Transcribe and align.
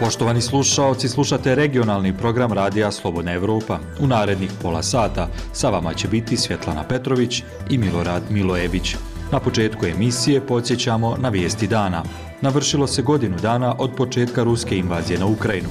Poštovani 0.00 0.40
slušaoci, 0.40 1.08
slušate 1.08 1.54
regionalni 1.54 2.16
program 2.16 2.52
Radija 2.52 2.92
Slobodna 2.92 3.32
Evropa. 3.32 3.78
U 4.00 4.06
narednih 4.06 4.50
pola 4.62 4.82
sata 4.82 5.28
sa 5.52 5.70
vama 5.70 5.94
će 5.94 6.08
biti 6.08 6.36
Svjetlana 6.36 6.84
Petrović 6.84 7.42
i 7.70 7.78
Milorad 7.78 8.22
Milojević. 8.30 8.96
Na 9.32 9.40
početku 9.40 9.86
emisije 9.86 10.40
podsjećamo 10.40 11.16
na 11.16 11.28
vijesti 11.28 11.66
dana. 11.66 12.02
Navršilo 12.40 12.86
se 12.86 13.02
godinu 13.02 13.36
dana 13.42 13.74
od 13.78 13.90
početka 13.96 14.42
ruske 14.42 14.78
invazije 14.78 15.18
na 15.18 15.26
Ukrajinu. 15.26 15.68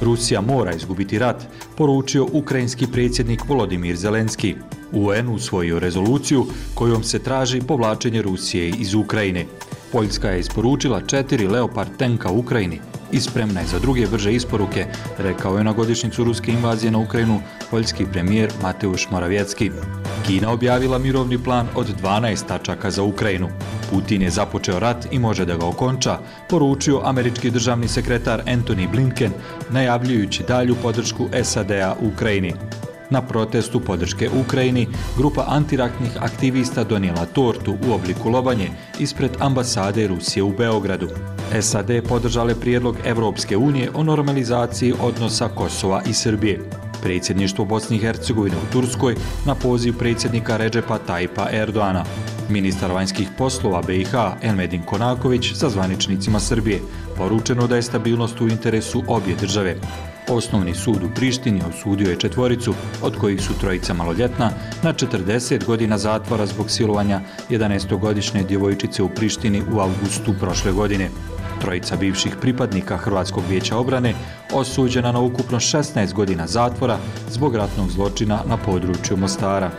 Rusija 0.00 0.40
mora 0.40 0.72
izgubiti 0.72 1.18
rat, 1.18 1.46
poručio 1.76 2.26
ukrajinski 2.32 2.86
predsjednik 2.86 3.48
Volodimir 3.48 3.96
Zelenski. 3.96 4.54
UN 4.92 5.28
usvojio 5.28 5.78
rezoluciju 5.78 6.46
kojom 6.74 7.04
se 7.04 7.18
traži 7.18 7.60
povlačenje 7.60 8.22
Rusije 8.22 8.68
iz 8.68 8.94
Ukrajine. 8.94 9.46
Poljska 9.92 10.30
je 10.30 10.40
isporučila 10.40 11.00
četiri 11.00 11.46
Leopard 11.46 11.96
tenka 11.98 12.30
Ukrajini 12.30 12.80
i 13.12 13.20
spremna 13.20 13.60
je 13.60 13.66
za 13.66 13.78
druge 13.78 14.06
brže 14.06 14.32
isporuke, 14.32 14.86
rekao 15.18 15.58
je 15.58 15.64
na 15.64 15.72
godišnicu 15.72 16.24
ruske 16.24 16.52
invazije 16.52 16.90
na 16.90 16.98
Ukrajinu 16.98 17.40
poljski 17.70 18.06
premijer 18.12 18.52
Mateusz 18.62 19.10
Moravjecki. 19.10 19.70
Kina 20.26 20.52
objavila 20.52 20.98
mirovni 20.98 21.38
plan 21.44 21.68
od 21.74 21.86
12 22.02 22.46
tačaka 22.48 22.90
za 22.90 23.02
Ukrajinu. 23.02 23.48
Putin 23.90 24.22
je 24.22 24.30
započeo 24.30 24.78
rat 24.78 25.06
i 25.10 25.18
može 25.18 25.44
da 25.44 25.56
ga 25.56 25.66
okonča, 25.66 26.18
poručio 26.48 27.00
američki 27.04 27.50
državni 27.50 27.88
sekretar 27.88 28.42
Anthony 28.46 28.90
Blinken, 28.90 29.32
najavljujući 29.70 30.44
dalju 30.48 30.76
podršku 30.82 31.28
SAD-a 31.42 31.94
Ukrajini. 32.00 32.54
Na 33.10 33.22
protestu 33.22 33.80
podrške 33.80 34.30
Ukrajini, 34.40 34.88
grupa 35.16 35.44
antiraknih 35.48 36.10
aktivista 36.20 36.84
donijela 36.84 37.26
tortu 37.26 37.76
u 37.88 37.92
obliku 37.92 38.30
lobanje 38.30 38.70
ispred 38.98 39.30
ambasade 39.38 40.06
Rusije 40.06 40.42
u 40.42 40.52
Beogradu. 40.52 41.08
SAD 41.60 41.90
podržale 42.08 42.54
prijedlog 42.54 42.96
Evropske 43.04 43.56
unije 43.56 43.90
o 43.94 44.02
normalizaciji 44.02 44.94
odnosa 45.00 45.48
Kosova 45.48 46.02
i 46.08 46.12
Srbije. 46.12 46.60
Predsjedništvo 47.02 47.64
Bosni 47.64 47.96
i 47.96 48.00
Hercegovine 48.00 48.56
u 48.56 48.72
Turskoj 48.72 49.14
na 49.46 49.54
poziv 49.54 49.98
predsjednika 49.98 50.56
Ređepa 50.56 50.98
Tajpa 50.98 51.48
Erdoana. 51.52 52.04
Ministar 52.48 52.92
vanjskih 52.92 53.28
poslova 53.38 53.82
BiH 53.82 54.14
Elmedin 54.42 54.82
Konaković 54.82 55.52
sa 55.54 55.68
zvaničnicima 55.68 56.40
Srbije 56.40 56.80
poručeno 57.16 57.66
da 57.66 57.76
je 57.76 57.82
stabilnost 57.82 58.40
u 58.40 58.48
interesu 58.48 59.02
obje 59.08 59.34
države. 59.34 59.76
Osnovni 60.28 60.74
sud 60.74 61.02
u 61.02 61.08
Prištini 61.14 61.62
osudio 61.68 62.10
je 62.10 62.18
četvoricu, 62.18 62.74
od 63.02 63.16
kojih 63.16 63.40
su 63.42 63.58
trojica 63.60 63.94
maloljetna, 63.94 64.50
na 64.82 64.92
40 64.92 65.64
godina 65.64 65.98
zatvora 65.98 66.46
zbog 66.46 66.70
silovanja 66.70 67.20
11-godišnje 67.50 68.42
djevojčice 68.42 69.02
u 69.02 69.08
Prištini 69.08 69.62
u 69.72 69.80
augustu 69.80 70.34
prošle 70.40 70.72
godine. 70.72 71.10
Trojica 71.60 71.96
bivših 71.96 72.36
pripadnika 72.40 72.96
Hrvatskog 72.96 73.44
vijeća 73.48 73.76
obrane 73.76 74.14
osuđena 74.52 75.12
na 75.12 75.20
ukupno 75.20 75.58
16 75.58 76.12
godina 76.12 76.46
zatvora 76.46 76.98
zbog 77.30 77.56
ratnog 77.56 77.90
zločina 77.90 78.40
na 78.46 78.56
području 78.56 79.16
Mostara. 79.16 79.70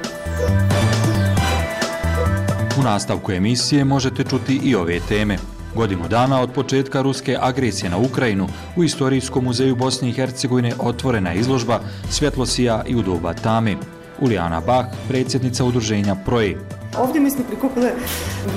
U 2.80 2.84
nastavku 2.84 3.32
emisije 3.32 3.86
možete 3.86 4.24
čuti 4.24 4.60
i 4.64 4.76
ove 4.76 5.00
teme. 5.00 5.38
Godinu 5.78 6.08
dana 6.08 6.42
od 6.42 6.52
početka 6.52 7.02
ruske 7.02 7.38
agresije 7.42 7.90
na 7.90 7.98
Ukrajinu 7.98 8.48
u 8.76 8.84
Istorijskom 8.84 9.44
muzeju 9.44 9.76
Bosne 9.76 10.10
i 10.10 10.12
Hercegovine 10.12 10.74
otvorena 10.80 11.32
je 11.32 11.40
izložba 11.40 11.80
Svjetlosija 12.10 12.84
i 12.88 12.96
u 12.96 13.02
doba 13.02 13.34
tame. 13.34 13.76
Ulijana 14.22 14.62
Bach, 14.62 14.90
predsjednica 15.08 15.66
udruženja 15.66 16.16
Proje. 16.26 16.58
Ovdje 17.00 17.22
mi 17.22 17.32
smo 17.32 17.44
prikupili, 17.44 17.90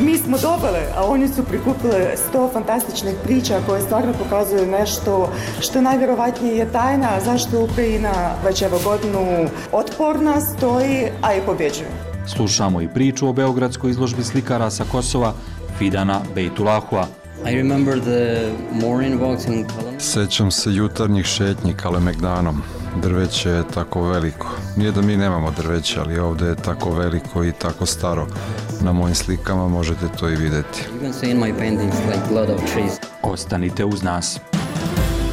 mi 0.00 0.16
smo 0.18 0.38
dobili, 0.38 0.80
a 0.96 1.04
oni 1.04 1.28
su 1.28 1.44
prikupili 1.44 2.06
sto 2.16 2.50
fantastičnih 2.52 3.14
priča 3.24 3.60
koje 3.66 3.82
stvarno 3.82 4.12
pokazuju 4.12 4.66
nešto 4.66 5.32
što 5.60 5.80
najvjerovatnije 5.80 6.56
je 6.56 6.72
tajna 6.72 7.20
zašto 7.24 7.64
Ukrajina 7.64 8.12
već 8.44 8.62
evo 8.62 8.80
godinu 8.84 9.48
otporna 9.72 10.40
stoji, 10.40 11.08
a 11.22 11.34
i 11.34 11.40
pobjeđuje. 11.46 11.88
Slušamo 12.26 12.80
i 12.80 12.88
priču 12.88 13.28
o 13.28 13.32
Beogradskoj 13.32 13.90
izložbi 13.90 14.24
slikara 14.24 14.70
sa 14.70 14.84
Kosova 14.92 15.32
Fidana 15.80 16.20
Bejtulahua. 16.34 17.06
I 17.46 17.56
remember 17.56 18.00
the 18.00 18.52
morning 18.72 19.20
walks 19.20 19.48
in 19.48 19.66
Sećam 19.98 20.50
se 20.50 20.74
jutarnjih 20.74 21.26
šetnji 21.26 21.74
Kalemegdanom. 21.74 22.62
Drveće 23.02 23.50
je 23.50 23.62
tako 23.74 24.02
veliko. 24.02 24.48
Nije 24.76 24.92
da 24.92 25.02
mi 25.02 25.16
nemamo 25.16 25.50
drveće, 25.50 26.00
ali 26.00 26.18
ovdje 26.18 26.48
je 26.48 26.56
tako 26.56 26.90
veliko 26.90 27.44
i 27.44 27.52
tako 27.52 27.86
staro. 27.86 28.26
Na 28.80 28.92
mojim 28.92 29.14
slikama 29.14 29.68
možete 29.68 30.08
to 30.18 30.28
i 30.28 30.36
vidjeti. 30.36 30.84
Ostanite 33.22 33.84
uz 33.84 34.02
nas. 34.02 34.40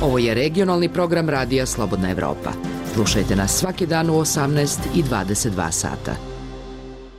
Ovo 0.01 0.17
je 0.17 0.33
regionalni 0.33 0.89
program 0.89 1.29
Radija 1.29 1.65
Slobodna 1.65 2.11
Evropa. 2.11 2.51
Slušajte 2.93 3.35
nas 3.35 3.51
svaki 3.51 3.85
dan 3.85 4.09
u 4.09 4.13
18 4.13 4.77
i 4.95 5.03
22 5.03 5.71
sata. 5.71 6.26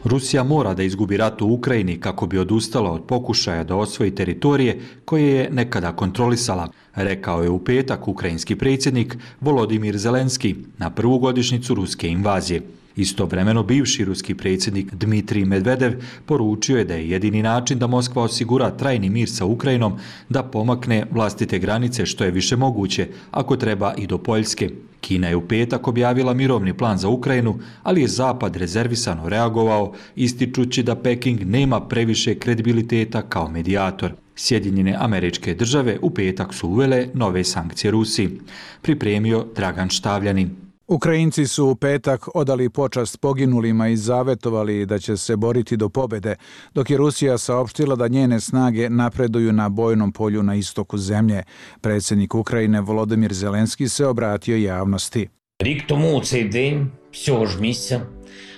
Rusija 0.04 0.42
mora 0.44 0.74
da 0.74 0.82
izgubi 0.82 1.16
rat 1.16 1.42
u 1.42 1.46
Ukrajini 1.46 2.00
kako 2.00 2.26
bi 2.26 2.38
odustala 2.38 2.90
od 2.90 3.02
pokušaja 3.04 3.64
da 3.64 3.76
osvoji 3.76 4.14
teritorije 4.14 4.80
koje 5.04 5.34
je 5.34 5.50
nekada 5.50 5.92
kontrolisala, 5.92 6.68
rekao 6.94 7.42
je 7.42 7.50
u 7.50 7.58
petak 7.58 8.08
ukrajinski 8.08 8.56
predsjednik 8.56 9.16
Volodimir 9.40 9.98
Zelenski 9.98 10.56
na 10.78 10.90
prvu 10.90 11.18
godišnicu 11.18 11.74
ruske 11.74 12.08
invazije. 12.08 12.62
Istovremeno 12.98 13.62
bivši 13.62 14.04
ruski 14.04 14.34
predsjednik 14.34 14.94
Dmitrij 14.94 15.44
Medvedev 15.44 15.92
poručio 16.26 16.78
je 16.78 16.84
da 16.84 16.94
je 16.94 17.10
jedini 17.10 17.42
način 17.42 17.78
da 17.78 17.86
Moskva 17.86 18.22
osigura 18.22 18.70
trajni 18.70 19.10
mir 19.10 19.30
sa 19.30 19.44
Ukrajinom 19.44 19.98
da 20.28 20.42
pomakne 20.42 21.06
vlastite 21.10 21.58
granice 21.58 22.06
što 22.06 22.24
je 22.24 22.30
više 22.30 22.56
moguće, 22.56 23.06
ako 23.30 23.56
treba 23.56 23.94
i 23.98 24.06
do 24.06 24.18
Poljske. 24.18 24.70
Kina 25.00 25.28
je 25.28 25.36
u 25.36 25.48
petak 25.48 25.88
objavila 25.88 26.34
mirovni 26.34 26.74
plan 26.74 26.98
za 26.98 27.08
Ukrajinu, 27.08 27.58
ali 27.82 28.00
je 28.00 28.08
Zapad 28.08 28.56
rezervisano 28.56 29.28
reagovao, 29.28 29.92
ističući 30.16 30.82
da 30.82 30.96
Peking 30.96 31.40
nema 31.46 31.80
previše 31.80 32.34
kredibiliteta 32.34 33.22
kao 33.22 33.50
medijator. 33.50 34.12
Sjedinjene 34.36 34.96
američke 34.98 35.54
države 35.54 35.98
u 36.02 36.10
petak 36.10 36.54
su 36.54 36.68
uvele 36.68 37.06
nove 37.14 37.44
sankcije 37.44 37.90
Rusiji. 37.90 38.30
Pripremio 38.82 39.46
Dragan 39.54 39.88
Štavljanin. 39.88 40.67
Ukrajinci 40.87 41.47
su 41.47 41.65
u 41.65 41.75
petak 41.75 42.35
odali 42.35 42.69
počast 42.69 43.19
poginulima 43.19 43.87
i 43.87 43.97
zavetovali 43.97 44.85
da 44.85 44.99
će 44.99 45.17
se 45.17 45.35
boriti 45.35 45.77
do 45.77 45.89
pobede, 45.89 46.35
dok 46.73 46.89
je 46.89 46.97
Rusija 46.97 47.37
saopštila 47.37 47.95
da 47.95 48.07
njene 48.07 48.39
snage 48.39 48.89
napreduju 48.89 49.53
na 49.53 49.69
bojnom 49.69 50.11
polju 50.11 50.43
na 50.43 50.55
istoku 50.55 50.97
zemlje. 50.97 51.43
Predsjednik 51.81 52.35
Ukrajine 52.35 52.81
Volodymyr 52.81 53.33
Zelenski 53.33 53.89
se 53.89 54.07
obratio 54.07 54.57
javnosti. 54.57 55.29
Рік 55.59 55.87
тому 55.87 56.17
у 56.17 56.21
цей 56.21 56.43
день, 56.43 56.91
з 57.11 57.23
цього 57.23 57.45
ж 57.45 57.61
місця, 57.61 58.01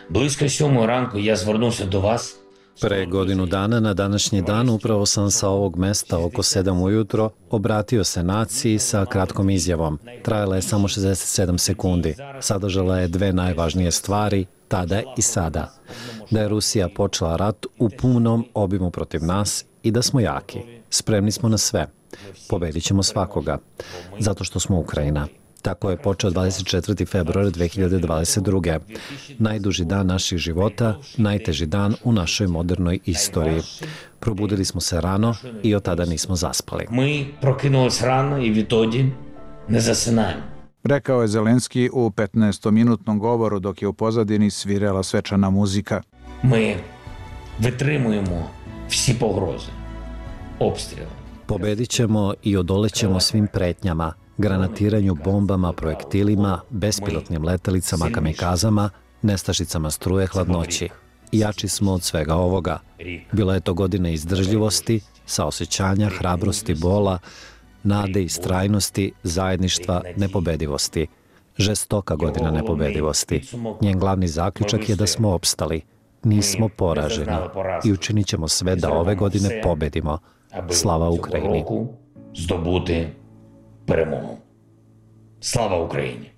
близько 0.09 0.49
сьомої 0.49 0.87
ранку 0.87 1.17
я 1.17 1.35
звернувся 1.35 1.85
до 1.85 2.01
вас. 2.01 2.39
Pre 2.80 3.06
godinu 3.06 3.46
dana 3.46 3.80
na 3.80 3.94
današnji 3.94 4.42
dan 4.42 4.68
upravo 4.68 5.06
sam 5.06 5.30
sa 5.30 5.48
ovog 5.48 5.76
mesta 5.76 6.18
oko 6.18 6.42
7 6.42 6.82
ujutro 6.82 7.30
obratio 7.50 8.04
se 8.04 8.22
naciji 8.22 8.78
sa 8.78 9.04
kratkom 9.04 9.50
izjavom. 9.50 9.98
Trajala 10.22 10.56
je 10.56 10.62
samo 10.62 10.88
67 10.88 11.58
sekundi. 11.58 12.14
Sadržala 12.40 12.98
je 12.98 13.08
dve 13.08 13.32
najvažnije 13.32 13.90
stvari, 13.90 14.46
tada 14.68 15.02
i 15.16 15.22
sada. 15.22 15.72
Da 16.30 16.40
je 16.40 16.48
Rusija 16.48 16.88
počela 16.96 17.36
rat 17.36 17.66
u 17.78 17.88
punom 17.88 18.46
obimu 18.54 18.90
protiv 18.90 19.24
nas 19.24 19.64
i 19.82 19.90
da 19.90 20.02
smo 20.02 20.20
jaki. 20.20 20.58
Spremni 20.90 21.32
smo 21.32 21.48
na 21.48 21.58
sve. 21.58 21.86
Pobedit 22.48 22.84
ćemo 22.84 23.02
svakoga. 23.02 23.58
Zato 24.18 24.44
što 24.44 24.60
smo 24.60 24.78
Ukrajina. 24.78 25.26
Tako 25.62 25.90
je 25.90 25.96
počeo 25.96 26.30
24. 26.30 27.06
februar 27.06 27.46
2022. 27.46 28.78
Najduži 29.38 29.84
dan 29.84 30.06
naših 30.06 30.38
života, 30.38 30.98
najteži 31.16 31.66
dan 31.66 31.94
u 32.04 32.12
našoj 32.12 32.46
modernoj 32.46 32.98
istoriji. 33.04 33.62
Probudili 34.20 34.64
smo 34.64 34.80
se 34.80 35.00
rano 35.00 35.34
i 35.62 35.74
od 35.74 35.82
tada 35.82 36.04
nismo 36.04 36.36
zaspali. 36.36 36.86
Mi 36.90 37.34
prokinuli 37.40 37.90
se 37.90 38.06
rano 38.06 38.38
i 38.38 38.50
vi 38.50 38.64
to 38.64 38.86
ne 39.68 39.80
zasenajemo. 39.80 40.42
Rekao 40.84 41.22
je 41.22 41.28
Zelenski 41.28 41.90
u 41.92 42.10
15-minutnom 42.10 43.18
govoru 43.18 43.58
dok 43.58 43.82
je 43.82 43.88
u 43.88 43.92
pozadini 43.92 44.50
svirela 44.50 45.02
svečana 45.02 45.50
muzika. 45.50 46.02
Mi 46.42 46.76
vetrimujemo 47.58 48.50
vsi 48.88 49.16
pogroze, 49.20 49.70
obstrijele. 50.58 51.10
Pobedit 51.46 51.88
ćemo 51.88 52.34
i 52.42 52.56
odolećemo 52.56 53.20
svim 53.20 53.46
pretnjama– 53.52 54.12
granatiranju 54.40 55.14
bombama, 55.24 55.72
projektilima, 55.72 56.60
bespilotnim 56.70 57.44
letelicama, 57.44 58.10
kamikazama, 58.12 58.90
nestašicama 59.22 59.90
struje 59.90 60.26
hladnoći. 60.26 60.88
Jači 61.32 61.68
smo 61.68 61.92
od 61.92 62.02
svega 62.02 62.34
ovoga. 62.34 62.78
Bila 63.32 63.54
je 63.54 63.60
to 63.60 63.74
godina 63.74 64.10
izdržljivosti, 64.10 65.00
saosećanja, 65.26 66.08
hrabrosti, 66.08 66.74
bola, 66.74 67.18
nade 67.82 68.22
i 68.22 68.28
strajnosti, 68.28 69.12
zajedništva, 69.22 70.02
nepobedivosti. 70.16 71.06
Žestoka 71.58 72.16
godina 72.16 72.50
nepobedivosti. 72.50 73.42
Njen 73.80 73.98
glavni 73.98 74.28
zaključak 74.28 74.88
je 74.88 74.96
da 74.96 75.06
smo 75.06 75.30
opstali. 75.30 75.82
Nismo 76.24 76.68
poraženi 76.68 77.36
i 77.84 77.92
učinit 77.92 78.26
ćemo 78.26 78.48
sve 78.48 78.76
da 78.76 78.92
ove 78.92 79.14
godine 79.14 79.60
pobedimo. 79.62 80.18
Slava 80.70 81.10
Ukrajini. 81.10 81.64
Zdobudim. 82.36 83.19
перемогу. 83.89 84.37
Слава 85.41 85.77
Україні! 85.85 86.31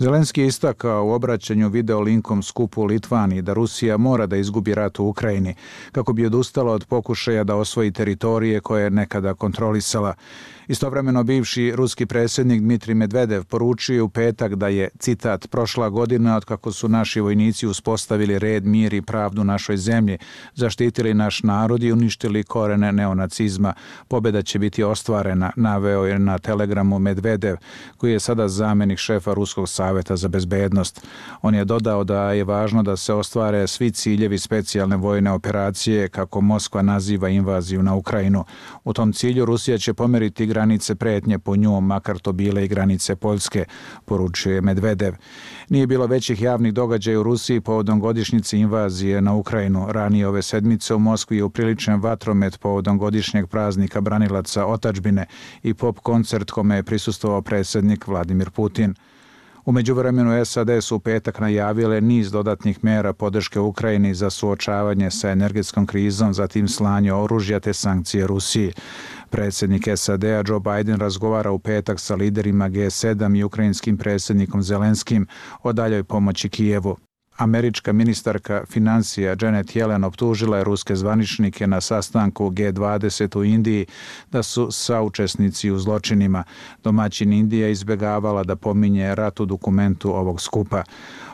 Zelenski 0.00 0.40
je 0.40 0.46
istakao 0.46 1.06
u 1.06 1.10
obraćanju 1.10 1.68
video 1.68 2.00
linkom 2.00 2.42
skupu 2.42 2.82
u 2.82 2.84
Litvani 2.84 3.42
da 3.42 3.52
Rusija 3.52 3.96
mora 3.96 4.26
da 4.26 4.36
izgubi 4.36 4.74
rat 4.74 4.98
u 4.98 5.06
Ukrajini 5.06 5.54
kako 5.92 6.12
bi 6.12 6.26
odustala 6.26 6.72
od 6.72 6.84
pokušaja 6.84 7.44
da 7.44 7.56
osvoji 7.56 7.92
teritorije 7.92 8.60
koje 8.60 8.84
je 8.84 8.90
nekada 8.90 9.34
kontrolisala. 9.34 10.14
Istovremeno 10.67 11.23
bivši 11.23 11.71
ruski 11.75 12.05
predsjednik 12.05 12.61
Dmitri 12.61 12.93
Medvedev 12.93 13.43
poručio 13.43 14.05
u 14.05 14.09
petak 14.09 14.55
da 14.55 14.67
je, 14.67 14.89
citat, 14.99 15.47
prošla 15.49 15.89
godina 15.89 16.37
od 16.37 16.45
kako 16.45 16.71
su 16.71 16.89
naši 16.89 17.19
vojnici 17.19 17.67
uspostavili 17.67 18.39
red, 18.39 18.65
mir 18.65 18.93
i 18.93 19.01
pravdu 19.01 19.43
našoj 19.43 19.77
zemlji, 19.77 20.17
zaštitili 20.55 21.13
naš 21.13 21.43
narod 21.43 21.83
i 21.83 21.91
uništili 21.91 22.43
korene 22.43 22.91
neonacizma. 22.91 23.73
Pobjeda 24.07 24.41
će 24.41 24.59
biti 24.59 24.83
ostvarena, 24.83 25.51
naveo 25.55 26.05
je 26.05 26.19
na 26.19 26.37
telegramu 26.39 26.99
Medvedev, 26.99 27.55
koji 27.97 28.11
je 28.11 28.19
sada 28.19 28.47
zamenik 28.47 28.99
šefa 28.99 29.33
Ruskog 29.33 29.69
saveta 29.69 30.15
za 30.15 30.27
bezbednost. 30.27 31.07
On 31.41 31.55
je 31.55 31.65
dodao 31.65 32.03
da 32.03 32.31
je 32.31 32.43
važno 32.43 32.83
da 32.83 32.97
se 32.97 33.13
ostvare 33.13 33.67
svi 33.67 33.91
ciljevi 33.91 34.39
specijalne 34.39 34.95
vojne 34.95 35.31
operacije, 35.31 36.09
kako 36.09 36.41
Moskva 36.41 36.81
naziva 36.81 37.29
invaziju 37.29 37.83
na 37.83 37.95
Ukrajinu. 37.95 38.45
U 38.83 38.93
tom 38.93 39.13
cilju 39.13 39.45
Rusija 39.45 39.77
će 39.77 39.93
pomeriti 39.93 40.52
granice 40.53 40.95
pretnje 40.95 41.39
po 41.39 41.55
njom, 41.55 41.85
makar 41.85 42.19
to 42.19 42.31
bile 42.31 42.65
i 42.65 42.67
granice 42.67 43.15
Poljske, 43.15 43.65
poručuje 44.05 44.61
Medvedev. 44.61 45.13
Nije 45.69 45.87
bilo 45.87 46.07
većih 46.07 46.41
javnih 46.41 46.73
događaja 46.73 47.19
u 47.19 47.23
Rusiji 47.23 47.61
povodom 47.61 47.99
godišnjice 47.99 48.57
invazije 48.57 49.21
na 49.21 49.33
Ukrajinu. 49.33 49.87
Ranije 49.89 50.27
ove 50.27 50.41
sedmice 50.41 50.95
u 50.95 50.99
Moskvi 50.99 51.37
je 51.37 51.43
upriličen 51.43 52.01
vatromet 52.01 52.59
povodom 52.59 52.97
godišnjeg 52.97 53.47
praznika 53.47 54.01
branilaca 54.01 54.65
otačbine 54.65 55.25
i 55.63 55.73
pop 55.73 55.99
koncert 55.99 56.51
kome 56.51 56.75
je 56.75 56.83
prisustovao 56.83 57.41
predsjednik 57.41 58.07
Vladimir 58.07 58.49
Putin. 58.49 58.95
Umeđu 59.65 59.93
vremenu 59.95 60.45
SAD 60.45 60.69
su 60.81 60.95
u 60.95 60.99
petak 60.99 61.39
najavile 61.39 62.01
niz 62.01 62.31
dodatnih 62.31 62.83
mera 62.83 63.13
podrške 63.13 63.59
Ukrajini 63.59 64.13
za 64.13 64.29
suočavanje 64.29 65.11
sa 65.11 65.29
energetskom 65.29 65.85
krizom, 65.85 66.33
zatim 66.33 66.67
slanje 66.67 67.13
oružja 67.13 67.59
te 67.59 67.73
sankcije 67.73 68.27
Rusiji. 68.27 68.73
Predsjednik 69.33 69.87
SAD-a 69.95 70.43
Joe 70.47 70.59
Biden 70.59 70.99
razgovara 70.99 71.51
u 71.51 71.59
petak 71.59 71.99
sa 71.99 72.15
liderima 72.15 72.69
G7 72.69 73.39
i 73.39 73.43
ukrajinskim 73.43 73.97
predsjednikom 73.97 74.63
Zelenskim 74.63 75.27
o 75.63 75.73
daljoj 75.73 76.03
pomoći 76.03 76.49
Kijevu. 76.49 76.97
Američka 77.37 77.93
ministarka 77.93 78.63
financija 78.69 79.35
Janet 79.41 79.67
Yellen 79.67 80.05
optužila 80.05 80.57
je 80.57 80.63
ruske 80.63 80.95
zvaničnike 80.95 81.67
na 81.67 81.81
sastanku 81.81 82.49
G20 82.49 83.37
u 83.37 83.43
Indiji 83.43 83.85
da 84.31 84.43
su 84.43 84.71
saučesnici 84.71 85.71
u 85.71 85.79
zločinima. 85.79 86.43
Domaćin 86.83 87.33
Indija 87.33 87.67
izbegavala 87.67 88.43
da 88.43 88.55
pominje 88.55 89.15
rat 89.15 89.39
u 89.39 89.45
dokumentu 89.45 90.15
ovog 90.15 90.41
skupa. 90.41 90.83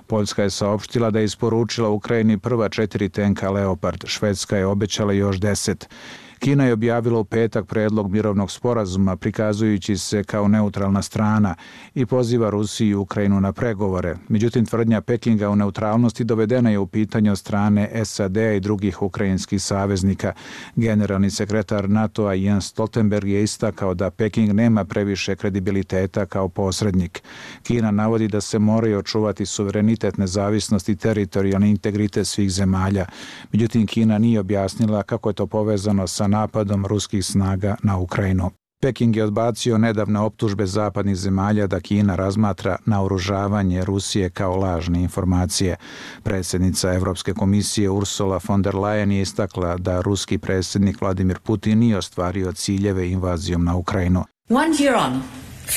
Poljska 0.08 0.44
je 0.44 0.50
saopštila 0.50 1.12
da 1.12 1.20
je 1.20 1.26
isporučila 1.26 1.90
Ukrajini 1.90 2.38
prva 2.38 2.70
četiri 2.70 3.10
tenka 3.10 3.50
Leopard. 3.50 4.04
Švedska 4.06 4.58
je 4.58 4.66
obećala 4.66 5.14
još 5.14 5.40
deset. 5.40 5.90
Kina 6.40 6.66
je 6.66 6.74
objavila 6.74 7.20
u 7.20 7.24
petak 7.24 7.66
predlog 7.66 8.12
mirovnog 8.12 8.52
sporazuma 8.52 9.16
prikazujući 9.16 9.98
se 9.98 10.24
kao 10.24 10.48
neutralna 10.48 11.02
strana 11.02 11.56
i 11.96 12.06
poziva 12.06 12.50
Rusiju 12.50 12.90
i 12.90 12.96
Ukrajinu 12.96 13.42
na 13.42 13.54
pregovore. 13.54 14.16
Međutim, 14.28 14.66
tvrdnja 14.66 15.02
Pekinga 15.02 15.50
o 15.50 15.56
neutralnosti 15.56 16.24
dovedena 16.24 16.70
je 16.70 16.80
u 16.80 16.88
pitanje 16.88 17.32
od 17.32 17.38
strane 17.38 18.06
SAD 18.06 18.38
i 18.38 18.60
drugih 18.60 19.02
ukrajinskih 19.02 19.62
saveznika. 19.62 20.34
Generalni 20.76 21.30
sekretar 21.30 21.90
NATO-a 21.90 22.34
Jens 22.34 22.66
Stoltenberg 22.66 23.28
je 23.28 23.44
istakao 23.44 23.94
da 23.94 24.10
Peking 24.10 24.54
nema 24.54 24.86
previše 24.86 25.36
kredibiliteta 25.36 26.26
kao 26.26 26.50
posrednik. 26.50 27.24
Kina 27.64 27.92
navodi 27.92 28.28
da 28.28 28.42
se 28.42 28.60
moraju 28.60 29.00
očuvati 29.00 29.46
suverenitet, 29.46 30.18
nezavisnost 30.18 30.90
i 30.90 30.96
teritorijalni 30.96 31.70
integritet 31.70 32.28
svih 32.28 32.52
zemalja. 32.52 33.06
Međutim, 33.52 33.88
Kina 33.88 34.18
nije 34.18 34.40
objasnila 34.40 35.04
kako 35.04 35.30
je 35.30 35.34
to 35.34 35.48
povezano 35.48 36.08
sa 36.08 36.29
napadom 36.30 36.86
ruskih 36.86 37.26
snaga 37.26 37.76
na 37.84 37.98
Ukrajinu. 37.98 38.52
Peking 38.82 39.16
je 39.16 39.24
odbacio 39.24 39.78
nedavne 39.78 40.20
optužbe 40.20 40.66
zapadnih 40.66 41.16
zemalja 41.16 41.68
da 41.68 41.80
Kina 41.80 42.16
razmatra 42.16 42.78
naoružavanje 42.86 43.86
Rusije 43.86 44.30
kao 44.30 44.56
lažne 44.56 45.02
informacije. 45.02 45.76
Predsjednica 46.24 46.94
Evropske 46.94 47.34
komisije 47.34 47.90
Ursula 47.90 48.40
von 48.48 48.62
der 48.62 48.76
Leyen 48.76 49.12
je 49.12 49.22
istakla 49.22 49.78
da 49.78 50.02
ruski 50.02 50.38
predsjednik 50.38 51.02
Vladimir 51.02 51.40
Putin 51.40 51.80
nije 51.80 51.98
ostvario 51.98 52.52
ciljeve 52.52 53.10
invazijom 53.10 53.66
na 53.66 53.76
Ukrajinu. 53.76 54.24
One 54.50 54.74
year 54.78 54.96
on, 55.08 55.22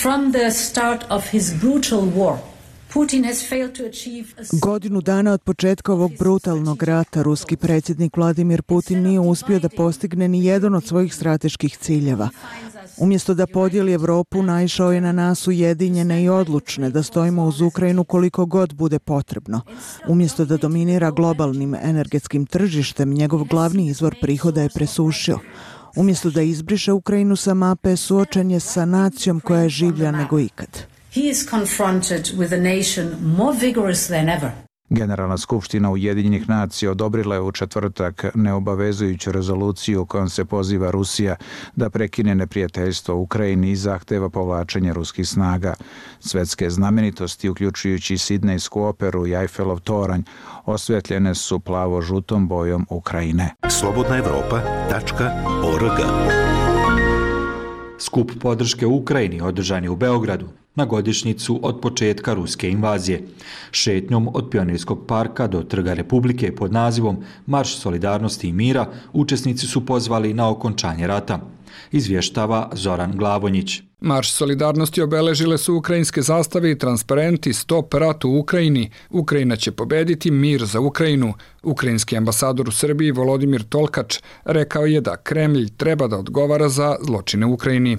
from 0.03 0.33
the 0.33 0.51
start 0.51 1.05
of 1.11 1.25
his 1.31 1.53
brutal 1.61 2.01
war, 2.01 2.52
Godinu 4.63 5.01
dana 5.01 5.33
od 5.33 5.43
početka 5.43 5.93
ovog 5.93 6.13
brutalnog 6.19 6.83
rata 6.83 7.23
ruski 7.23 7.57
predsjednik 7.57 8.17
Vladimir 8.17 8.63
Putin 8.63 9.03
nije 9.03 9.21
uspio 9.21 9.59
da 9.59 9.69
postigne 9.69 10.29
ni 10.29 10.45
jedan 10.45 10.75
od 10.75 10.85
svojih 10.85 11.15
strateških 11.15 11.77
ciljeva. 11.77 12.29
Umjesto 12.97 13.35
da 13.35 13.47
podijeli 13.47 13.93
Evropu, 13.93 14.43
naišao 14.43 14.93
je 14.93 15.01
na 15.01 15.13
nas 15.13 15.49
ujedinjene 15.49 16.25
i 16.25 16.29
odlučne 16.29 16.91
da 16.91 17.03
stojimo 17.03 17.45
uz 17.45 17.61
Ukrajinu 17.61 18.05
koliko 18.05 18.47
god 18.47 18.75
bude 18.75 18.99
potrebno. 18.99 19.61
Umjesto 20.09 20.45
da 20.45 20.57
dominira 20.57 21.11
globalnim 21.11 21.75
energetskim 21.75 22.47
tržištem, 22.47 23.15
njegov 23.15 23.45
glavni 23.45 23.87
izvor 23.87 24.15
prihoda 24.21 24.63
je 24.63 24.69
presušio. 24.75 25.39
Umjesto 25.97 26.31
da 26.31 26.43
izbriše 26.43 26.93
Ukrajinu 26.93 27.37
sa 27.37 27.55
mape, 27.55 27.97
suočen 27.97 28.51
je 28.51 28.61
sa 28.61 28.85
nacijom 28.85 29.41
koja 29.41 29.61
je 29.63 29.69
življa 29.69 30.11
nego 30.11 30.39
ikad 30.39 30.93
he 31.15 31.21
is 31.21 31.51
confronted 31.51 32.25
with 32.37 32.53
a 32.53 32.61
nation 32.61 33.17
more 33.37 33.59
vigorous 33.61 34.07
than 34.07 34.29
ever. 34.29 34.51
Generalna 34.91 35.39
skupština 35.39 35.91
Ujedinjenih 35.91 36.49
nacija 36.49 36.91
odobrila 36.91 37.35
je 37.35 37.41
u 37.41 37.53
četvrtak 37.53 38.25
neobavezujuću 38.35 39.33
rezoluciju 39.33 40.07
kojom 40.07 40.29
se 40.29 40.45
poziva 40.45 40.91
Rusija 40.91 41.37
da 41.77 41.91
prekine 41.91 42.35
neprijateljstvo 42.35 43.17
Ukrajini 43.17 43.71
i 43.71 43.77
zahteva 43.77 44.31
povlačenje 44.31 44.93
ruskih 44.93 45.29
snaga. 45.29 45.75
Svetske 46.21 46.71
znamenitosti, 46.71 47.49
uključujući 47.49 48.19
Sidnejsku 48.19 48.83
operu 48.83 49.27
i 49.27 49.35
Eiffelov 49.35 49.81
toranj, 49.81 50.23
osvetljene 50.65 51.35
su 51.35 51.61
plavo-žutom 51.61 52.49
bojom 52.49 52.87
Ukrajine. 52.91 53.55
Slobodna 53.69 54.17
Evropa.org 54.19 55.93
Skup 57.99 58.31
podrške 58.41 58.87
Ukrajini 58.87 59.41
održan 59.41 59.85
je 59.85 59.91
u 59.91 59.97
Beogradu 59.97 60.62
na 60.75 60.85
godišnjicu 60.85 61.61
od 61.63 61.81
početka 61.81 62.35
ruske 62.35 62.71
invazije. 62.71 63.23
Šetnjom 63.71 64.29
od 64.35 64.51
Pionirskog 64.51 65.07
parka 65.07 65.47
do 65.47 65.63
Trga 65.63 65.95
Republike 65.95 66.55
pod 66.55 66.73
nazivom 66.73 67.17
Marš 67.47 67.77
solidarnosti 67.77 68.49
i 68.49 68.53
mira 68.53 68.87
učesnici 69.13 69.67
su 69.67 69.87
pozvali 69.87 70.35
na 70.35 70.49
okončanje 70.49 71.07
rata. 71.07 71.41
Izvještava 71.93 72.71
Zoran 72.73 73.17
Glavonjić. 73.17 73.92
Marš 74.05 74.33
solidarnosti 74.33 75.03
obeležile 75.03 75.59
su 75.59 75.75
ukrajinske 75.75 76.23
zastave 76.23 76.71
i 76.71 76.79
transparenti 76.79 77.53
Stop 77.53 77.95
rat 77.95 78.25
u 78.25 78.39
Ukrajini. 78.39 78.91
Ukrajina 79.11 79.57
će 79.57 79.73
pobediti 79.73 80.31
mir 80.31 80.65
za 80.65 80.81
Ukrajinu. 80.81 81.35
Ukrajinski 81.63 82.17
ambasador 82.17 82.69
u 82.69 82.73
Srbiji 82.73 83.11
Volodimir 83.11 83.63
Tolkač 83.63 84.19
rekao 84.45 84.87
je 84.87 85.01
da 85.01 85.17
Kremlj 85.17 85.69
treba 85.77 86.07
da 86.09 86.19
odgovara 86.19 86.69
za 86.69 86.97
zločine 87.07 87.47
u 87.47 87.53
Ukrajini. 87.53 87.99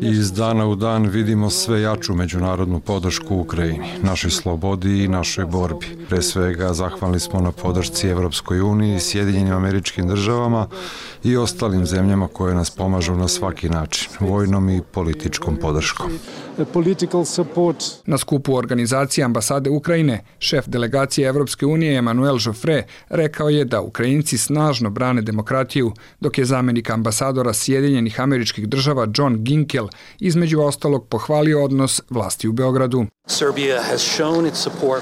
Iz 0.00 0.32
dana 0.32 0.66
u 0.66 0.74
dan 0.74 1.06
vidimo 1.06 1.50
sve 1.50 1.82
jaču 1.82 2.14
međunarodnu 2.14 2.80
podršku 2.80 3.36
Ukrajini, 3.36 3.88
našoj 4.02 4.30
slobodi 4.30 5.04
i 5.04 5.08
našoj 5.08 5.46
borbi. 5.46 5.86
Pre 6.08 6.22
svega 6.22 6.72
zahvalni 6.72 7.20
smo 7.20 7.40
na 7.40 7.52
podršci 7.52 8.08
Evropskoj 8.08 8.60
uniji, 8.60 9.00
Sjedinjenim 9.00 9.54
američkim 9.54 10.08
državama 10.08 10.68
i 11.24 11.36
ostalim 11.36 11.86
zemljama 11.86 12.28
koje 12.28 12.54
nas 12.54 12.65
pomažu 12.70 13.16
na 13.16 13.28
svaki 13.28 13.68
način, 13.68 14.08
vojnom 14.20 14.68
i 14.68 14.82
političkom 14.92 15.56
podrškom. 15.56 16.18
Na 18.06 18.18
skupu 18.18 18.54
organizacije 18.54 19.24
ambasade 19.24 19.70
Ukrajine, 19.70 20.24
šef 20.38 20.66
delegacije 20.66 21.28
Evropske 21.28 21.66
unije 21.66 21.98
Emanuel 21.98 22.38
Joffre 22.40 22.84
rekao 23.08 23.48
je 23.48 23.64
da 23.64 23.80
Ukrajinci 23.80 24.38
snažno 24.38 24.90
brane 24.90 25.22
demokratiju, 25.22 25.92
dok 26.20 26.38
je 26.38 26.44
zamenik 26.44 26.90
ambasadora 26.90 27.52
Sjedinjenih 27.52 28.20
američkih 28.20 28.68
država 28.68 29.06
John 29.18 29.44
Ginkel 29.44 29.88
između 30.20 30.60
ostalog 30.60 31.06
pohvalio 31.08 31.64
odnos 31.64 32.00
vlasti 32.10 32.48
u 32.48 32.52
Beogradu. 32.52 33.06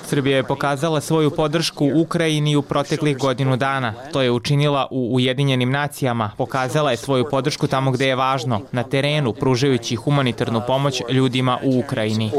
Srbija 0.04 0.36
je 0.36 0.42
pokazala 0.42 1.00
svoju 1.00 1.30
podršku 1.30 1.90
Ukrajini 1.94 2.56
u 2.56 2.62
proteklih 2.62 3.18
godinu 3.18 3.56
dana. 3.56 3.94
To 4.12 4.22
je 4.22 4.30
učinila 4.30 4.88
u 4.90 5.14
Ujedinjenim 5.14 5.70
nacijama. 5.70 6.30
Pokazala 6.36 6.90
je 6.90 6.96
svoju 6.96 7.24
podršku 7.30 7.53
tamo 7.66 7.90
gde 7.90 8.06
je 8.06 8.16
važno, 8.16 8.60
na 8.72 8.82
terenu, 8.82 9.32
pružajući 9.32 9.96
humanitarnu 9.96 10.62
pomoć 10.66 11.02
ljudima 11.10 11.58
u 11.62 11.78
Ukrajini. 11.78 12.30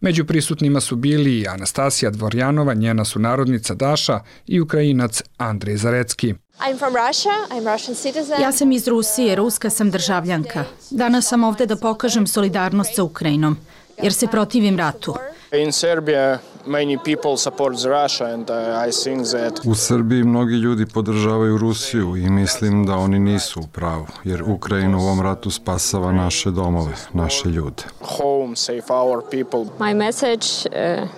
Među 0.00 0.24
prisutnima 0.24 0.80
su 0.80 0.96
bili 0.96 1.38
i 1.38 1.48
Anastasija 1.48 2.10
Dvorjanova, 2.10 2.74
njena 2.74 3.04
sunarodnica 3.04 3.74
Daša 3.74 4.20
i 4.46 4.60
Ukrajinac 4.60 5.22
Andrej 5.36 5.76
Zarecki. 5.76 6.34
I'm 6.58 6.78
from 6.78 6.94
Russia. 7.06 7.32
I'm 7.50 7.72
Russian 7.72 7.94
citizen. 7.94 8.42
Ja 8.42 8.52
sam 8.52 8.72
iz 8.72 8.88
Rusije, 8.88 9.36
ruska 9.36 9.70
sam 9.70 9.90
državljanka. 9.90 10.64
Danas 10.90 11.28
sam 11.28 11.44
ovde 11.44 11.66
da 11.66 11.76
pokažem 11.76 12.26
solidarnost 12.26 12.94
sa 12.94 13.02
Ukrajinom, 13.02 13.56
jer 14.02 14.12
se 14.12 14.26
protivim 14.26 14.78
ratu. 14.78 15.14
In 15.52 15.72
Serbia 15.72 16.38
many 16.66 16.98
people 17.04 17.36
support 17.36 17.74
Russia 17.84 18.24
and 18.34 18.50
uh, 18.50 18.56
I 18.88 18.90
think 19.04 19.26
that 19.26 19.60
U 19.64 19.74
Srbiji 19.74 20.24
mnogi 20.24 20.54
ljudi 20.54 20.86
podržavaju 20.86 21.58
Rusiju 21.58 22.16
i 22.16 22.30
mislim 22.30 22.86
da 22.86 22.94
oni 22.96 23.18
nisu 23.18 23.60
u 23.60 23.66
pravu, 23.66 24.06
jer 24.24 24.42
Ukrajina 24.42 24.96
u 24.98 25.00
ovom 25.00 25.20
ratu 25.20 25.50
spasava 25.50 26.12
naše 26.12 26.50
domove, 26.50 26.92
naše 27.12 27.48
ljude. 27.48 27.82
home 28.00 28.56
save 28.56 28.82
our 28.90 29.22
people. 29.30 29.60
My 29.78 29.94
message 29.94 30.46
uh, 31.00 31.08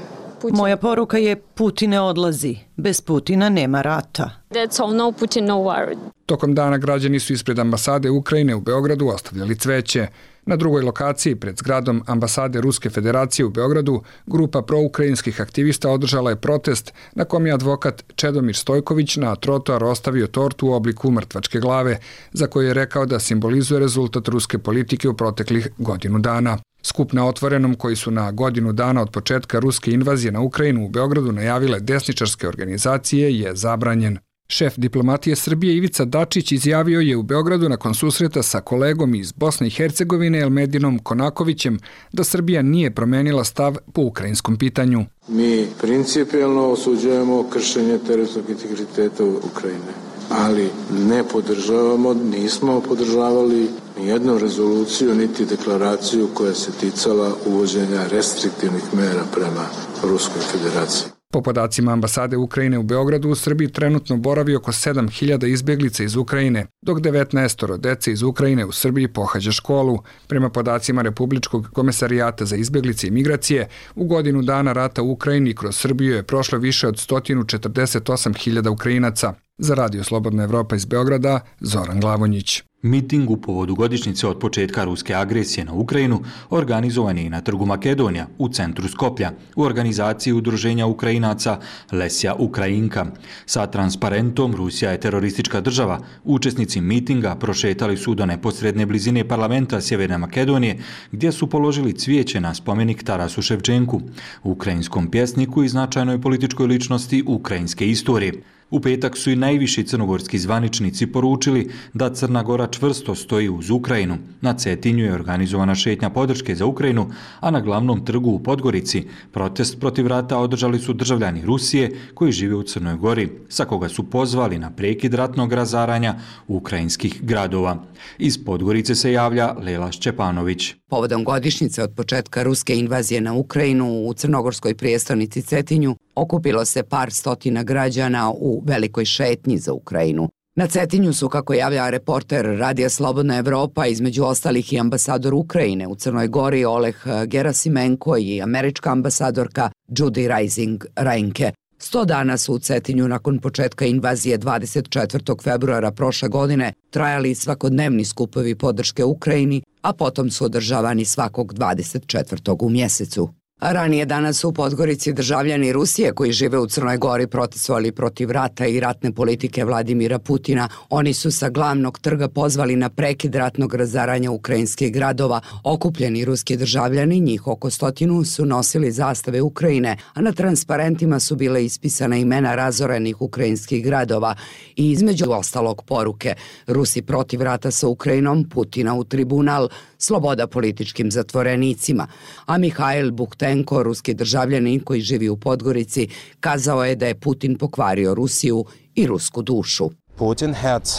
Moja 0.53 0.77
poruka 0.77 1.19
je 1.19 1.37
Putin 1.37 1.91
ne 1.91 2.01
odlazi. 2.01 2.57
Bez 2.77 3.01
Putina 3.01 3.49
nema 3.49 3.83
rata. 3.83 4.31
that's 4.51 4.83
all 4.83 4.95
no 4.97 5.13
Putin 5.13 5.45
no 5.45 5.55
war. 5.55 5.95
Tokom 6.27 6.55
dana 6.55 6.79
građani 6.79 7.21
su 7.21 7.33
ispred 7.33 7.59
ambasade 7.59 8.11
Ukrajine 8.11 8.55
u 8.55 8.61
Beogradu 8.61 9.09
ostavljali 9.09 9.59
cveće. 9.59 10.07
Na 10.49 10.57
drugoj 10.57 10.83
lokaciji, 10.83 11.37
pred 11.37 11.57
zgradom 11.57 12.03
ambasade 12.07 12.61
Ruske 12.61 12.91
federacije 12.91 13.47
u 13.47 13.51
Beogradu, 13.51 14.03
grupa 14.27 14.63
proukrajinskih 14.63 15.41
aktivista 15.41 15.91
održala 15.91 16.31
je 16.31 16.37
protest 16.37 16.93
na 17.15 17.25
kom 17.25 17.47
je 17.47 17.53
advokat 17.53 18.05
Čedomir 18.15 18.57
Stojković 18.57 19.17
na 19.17 19.37
trotoar 19.37 19.85
ostavio 19.85 20.27
tortu 20.27 20.69
u 20.69 20.73
obliku 20.73 21.11
mrtvačke 21.11 21.61
glave, 21.61 21.99
za 22.33 22.47
koju 22.47 22.67
je 22.67 22.75
rekao 22.75 23.07
da 23.07 23.19
simbolizuje 23.19 23.81
rezultat 23.81 24.29
ruske 24.29 24.59
politike 24.59 25.09
u 25.09 25.17
proteklih 25.17 25.69
godinu 25.79 26.19
dana. 26.19 26.59
Skup 26.83 27.13
na 27.13 27.27
otvorenom 27.27 27.75
koji 27.75 27.97
su 27.97 28.11
na 28.11 28.31
godinu 28.31 28.73
dana 28.73 29.03
od 29.03 29.11
početka 29.11 29.59
ruske 29.59 29.91
invazije 29.91 30.33
na 30.33 30.41
Ukrajinu 30.41 30.85
u 30.85 30.89
Beogradu 30.89 31.33
najavile 31.33 31.81
desničarske 31.81 32.49
organizacije 32.49 33.39
je 33.39 33.57
zabranjen. 33.57 34.19
Šef 34.51 34.75
diplomatije 34.77 35.37
Srbije 35.37 35.77
Ivica 35.77 36.05
Dačić 36.05 36.53
izjavio 36.53 37.01
je 37.01 37.17
u 37.17 37.23
Beogradu 37.23 37.69
nakon 37.69 37.95
susreta 37.95 38.43
sa 38.43 38.61
kolegom 38.61 39.15
iz 39.15 39.33
Bosne 39.33 39.67
i 39.67 39.71
Hercegovine 39.71 40.39
Elmedinom 40.39 40.99
Konakovićem 40.99 41.79
da 42.13 42.25
Srbija 42.25 42.63
nije 42.63 42.95
promenila 42.95 43.45
stav 43.45 43.77
po 43.93 44.03
ukrajinskom 44.03 44.57
pitanju. 44.57 45.05
Mi 45.29 45.67
principijalno 45.81 46.67
osuđujemo 46.67 47.51
kršenje 47.51 47.99
teritorijalnog 47.99 48.51
integriteta 48.51 49.25
Ukrajine, 49.25 49.93
ali 50.31 50.69
ne 51.09 51.25
podržavamo, 51.25 52.15
nismo 52.15 52.81
podržavali 52.81 53.69
nijednu 53.99 54.39
rezoluciju 54.39 55.15
niti 55.15 55.47
deklaraciju 55.47 56.29
koja 56.35 56.55
se 56.55 56.73
ticala 56.81 57.37
uvođenja 57.47 58.07
restriktivnih 58.11 58.85
mera 58.95 59.25
prema 59.35 59.67
Ruskoj 60.03 60.43
federaciji. 60.53 61.18
Po 61.33 61.43
podacima 61.43 61.93
ambasade 61.93 62.37
Ukrajine 62.37 62.79
u 62.79 62.83
Beogradu, 62.83 63.29
u 63.29 63.35
Srbiji 63.35 63.73
trenutno 63.73 64.17
boravi 64.17 64.57
oko 64.57 64.73
7000 64.73 65.47
izbjeglica 65.47 66.05
iz 66.05 66.17
Ukrajine, 66.17 66.67
dok 66.83 66.99
19 66.99 67.79
dece 67.79 68.13
iz 68.13 68.23
Ukrajine 68.23 68.65
u 68.65 68.73
Srbiji 68.73 69.09
pohađa 69.09 69.53
školu. 69.53 69.99
Prema 70.27 70.51
podacima 70.51 71.03
Republičkog 71.03 71.69
komesarijata 71.73 72.45
za 72.45 72.57
izbjeglice 72.57 73.07
i 73.09 73.11
migracije, 73.11 73.69
u 73.95 74.07
godinu 74.07 74.43
dana 74.43 74.73
rata 74.73 75.03
u 75.03 75.11
Ukrajini 75.11 75.55
kroz 75.55 75.77
Srbiju 75.77 76.15
je 76.15 76.23
prošlo 76.23 76.59
više 76.59 76.89
od 76.89 76.95
148.000 76.95 78.69
Ukrajinaca. 78.69 79.48
Za 79.61 79.75
Radio 79.75 80.05
Slobodna 80.05 80.43
Evropa 80.43 80.77
iz 80.77 80.85
Beograda, 80.85 81.41
Zoran 81.61 82.01
Glavonjić. 82.01 82.63
Miting 82.83 83.31
u 83.31 83.37
povodu 83.37 83.75
godišnjice 83.75 84.27
od 84.27 84.39
početka 84.39 84.85
ruske 84.85 85.15
agresije 85.15 85.65
na 85.65 85.73
Ukrajinu 85.73 86.21
organizovan 86.51 87.19
je 87.19 87.25
i 87.25 87.31
na 87.31 87.41
trgu 87.41 87.67
Makedonija 87.67 88.27
u 88.39 88.49
centru 88.49 88.89
Skoplja 88.89 89.33
u 89.57 89.63
organizaciji 89.63 90.33
udruženja 90.33 90.87
Ukrajinaca 90.87 91.59
Lesja 91.93 92.35
Ukrajinka. 92.35 93.07
Sa 93.47 93.67
transparentom 93.67 94.55
Rusija 94.55 94.91
je 94.91 95.01
teroristička 95.01 95.61
država. 95.61 96.01
Učesnici 96.25 96.81
mitinga 96.81 97.35
prošetali 97.35 97.97
su 97.97 98.15
do 98.15 98.27
neposredne 98.27 98.87
blizine 98.87 99.29
parlamenta 99.29 99.81
Sjeverne 99.81 100.19
Makedonije 100.19 100.79
gdje 101.13 101.33
su 101.33 101.47
položili 101.47 101.93
cvijeće 101.93 102.41
na 102.41 102.55
spomenik 102.55 103.03
Tarasu 103.03 103.43
Ševčenku, 103.43 104.01
ukrajinskom 104.43 105.11
pjesniku 105.11 105.65
i 105.65 105.69
značajnoj 105.69 106.21
političkoj 106.21 106.67
ličnosti 106.67 107.25
ukrajinske 107.27 107.91
istorije. 107.91 108.33
U 108.71 108.81
petak 108.81 109.17
su 109.17 109.31
i 109.31 109.37
najviši 109.37 109.85
crnogorski 109.85 110.39
zvaničnici 110.39 111.07
poručili 111.07 111.71
da 111.95 112.15
Crna 112.15 112.43
Gora 112.43 112.67
čvrsto 112.67 113.15
stoji 113.15 113.49
uz 113.49 113.71
Ukrajinu. 113.71 114.19
Na 114.41 114.55
Cetinju 114.55 115.05
je 115.05 115.15
organizovana 115.15 115.75
šetnja 115.75 116.11
podrške 116.11 116.55
za 116.55 116.67
Ukrajinu, 116.67 117.11
a 117.41 117.51
na 117.51 117.61
glavnom 117.61 118.05
trgu 118.05 118.31
u 118.31 118.43
Podgorici 118.43 119.05
protest 119.33 119.81
protiv 119.81 120.07
rata 120.07 120.39
održali 120.39 120.79
su 120.79 120.93
državljani 120.93 121.43
Rusije 121.47 121.97
koji 122.15 122.33
žive 122.33 122.55
u 122.55 122.63
Crnoj 122.63 122.97
Gori, 122.97 123.29
sa 123.49 123.65
koga 123.65 123.89
su 123.89 124.11
pozvali 124.11 124.59
na 124.59 124.71
prekid 124.71 125.15
ratnog 125.15 125.53
razaranja 125.53 126.15
ukrajinskih 126.49 127.23
gradova. 127.23 127.85
Iz 128.19 128.45
Podgorice 128.45 128.95
se 128.95 129.13
javlja 129.13 129.55
Lela 129.59 129.93
Šćepanović. 129.93 130.75
Povodom 130.89 131.25
godišnjice 131.25 131.83
od 131.83 131.95
početka 131.97 132.43
ruske 132.43 132.79
invazije 132.79 133.21
na 133.21 133.33
Ukrajinu 133.33 134.07
u 134.07 134.15
crnogorskoj 134.15 134.75
prijestolnici 134.75 135.43
Cetinju 135.43 135.97
okupilo 136.21 136.65
se 136.65 136.83
par 136.83 137.13
stotina 137.13 137.63
građana 137.63 138.31
u 138.31 138.63
velikoj 138.67 139.05
šetnji 139.05 139.59
za 139.59 139.73
Ukrajinu. 139.73 140.29
Na 140.59 140.67
Cetinju 140.67 141.13
su, 141.13 141.29
kako 141.29 141.55
javlja 141.55 141.91
reporter 141.91 142.45
Radija 142.59 142.89
Slobodna 142.89 143.37
Evropa, 143.37 143.87
između 143.87 144.25
ostalih 144.25 144.73
i 144.73 144.79
ambasador 144.79 145.35
Ukrajine 145.35 145.87
u 145.87 145.95
Crnoj 145.95 146.29
Gori 146.29 146.65
Oleh 146.65 146.97
eh, 147.07 147.27
Gerasimenko 147.27 148.17
i 148.17 148.43
američka 148.43 148.93
ambasadorka 148.93 149.71
Judy 149.89 150.39
Rising 150.39 150.85
Reinke. 150.97 151.53
Sto 151.79 152.05
dana 152.05 152.37
su 152.37 152.55
u 152.55 152.59
Cetinju 152.59 153.09
nakon 153.09 153.39
početka 153.39 153.85
invazije 153.85 154.39
24. 154.39 155.43
februara 155.43 155.91
prošle 155.91 156.29
godine 156.29 156.73
trajali 156.91 157.35
svakodnevni 157.35 158.05
skupovi 158.05 158.55
podrške 158.55 159.05
Ukrajini, 159.05 159.63
a 159.83 159.93
potom 159.93 160.31
su 160.31 160.45
održavani 160.45 161.05
svakog 161.05 161.55
24. 161.55 162.57
u 162.61 162.69
mjesecu. 162.69 163.29
Ranije 163.61 164.05
danas 164.05 164.39
su 164.39 164.49
u 164.49 164.53
Podgorici 164.53 165.13
državljani 165.13 165.73
Rusije 165.73 166.13
koji 166.13 166.33
žive 166.33 166.59
u 166.59 166.67
Crnoj 166.67 166.97
Gori 166.97 167.27
protestovali 167.27 167.93
protiv 167.93 168.31
rata 168.31 168.67
i 168.67 168.81
ratne 168.81 169.13
politike 169.13 169.65
Vladimira 169.65 170.19
Putina. 170.19 170.69
Oni 170.91 171.15
su 171.15 171.31
sa 171.31 171.49
glavnog 171.49 171.99
trga 171.99 172.29
pozvali 172.29 172.77
na 172.77 172.89
prekid 172.89 173.35
ratnog 173.35 173.75
razaranja 173.75 174.31
ukrajinskih 174.31 174.93
gradova. 174.93 175.41
Okupljeni 175.65 176.25
ruski 176.25 176.57
državljani, 176.57 177.21
njih 177.21 177.47
oko 177.47 177.71
stotinu, 177.71 178.25
su 178.25 178.47
nosili 178.47 178.93
zastave 178.93 179.43
Ukrajine, 179.43 179.97
a 180.15 180.21
na 180.21 180.33
transparentima 180.33 181.21
su 181.21 181.37
bile 181.37 181.65
ispisana 181.65 182.17
imena 182.17 182.55
razorenih 182.55 183.23
ukrajinskih 183.23 183.85
gradova 183.85 184.35
i 184.77 184.91
između 184.91 185.25
ostalog 185.31 185.83
poruke 185.83 186.35
Rusi 186.67 187.03
protiv 187.03 187.43
rata 187.43 187.71
sa 187.71 187.89
Ukrajinom, 187.89 188.49
Putina 188.49 188.95
u 188.95 189.05
tribunal, 189.05 189.69
sloboda 189.99 190.47
političkim 190.47 191.11
zatvorenicima. 191.11 192.07
A 192.47 192.59
Mihajl 192.59 193.11
Buktenko, 193.11 193.83
ruski 193.83 194.15
državljanin 194.15 194.81
koji 194.81 195.01
živi 195.01 195.29
u 195.29 195.37
Podgorici, 195.37 196.09
kazao 196.41 196.85
je 196.85 196.97
da 196.97 197.07
je 197.07 197.21
Putin 197.21 197.59
pokvario 197.59 198.15
Rusiju 198.15 198.65
i 198.95 199.07
rusku 199.07 199.43
dušu. 199.43 199.91
Putin 200.17 200.55
had 200.55 200.91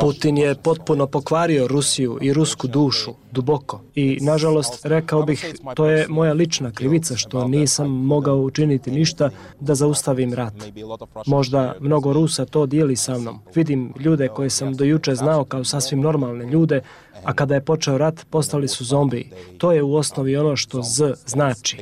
Putin 0.00 0.38
je 0.38 0.54
potpuno 0.54 1.06
pokvario 1.06 1.68
Rusiju 1.68 2.18
i 2.20 2.32
rusku 2.32 2.68
dušu, 2.68 3.14
duboko. 3.32 3.80
I, 3.94 4.18
nažalost, 4.20 4.86
rekao 4.86 5.22
bih, 5.22 5.54
to 5.74 5.86
je 5.86 6.06
moja 6.08 6.32
lična 6.32 6.70
krivica 6.70 7.16
što 7.16 7.48
nisam 7.48 7.90
mogao 7.90 8.36
učiniti 8.36 8.90
ništa 8.90 9.30
da 9.60 9.74
zaustavim 9.74 10.34
rat. 10.34 10.54
Možda 11.26 11.74
mnogo 11.80 12.12
Rusa 12.12 12.44
to 12.44 12.66
dijeli 12.66 12.96
sa 12.96 13.18
mnom. 13.18 13.38
Vidim 13.54 13.94
ljude 13.98 14.28
koje 14.28 14.50
sam 14.50 14.74
dojuče 14.74 15.14
znao 15.14 15.44
kao 15.44 15.64
sasvim 15.64 16.00
normalne 16.00 16.44
ljude, 16.46 16.80
a 17.24 17.32
kada 17.32 17.54
je 17.54 17.64
počeo 17.64 17.98
rat, 17.98 18.26
postali 18.30 18.68
su 18.68 18.84
zombiji. 18.84 19.30
To 19.58 19.72
je 19.72 19.82
u 19.82 19.94
osnovi 19.94 20.36
ono 20.36 20.56
što 20.56 20.82
Z 20.82 21.14
znači. 21.26 21.76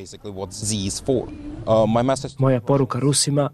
Moja 2.38 2.60
poruka 2.60 2.98
Rusima, 2.98 3.50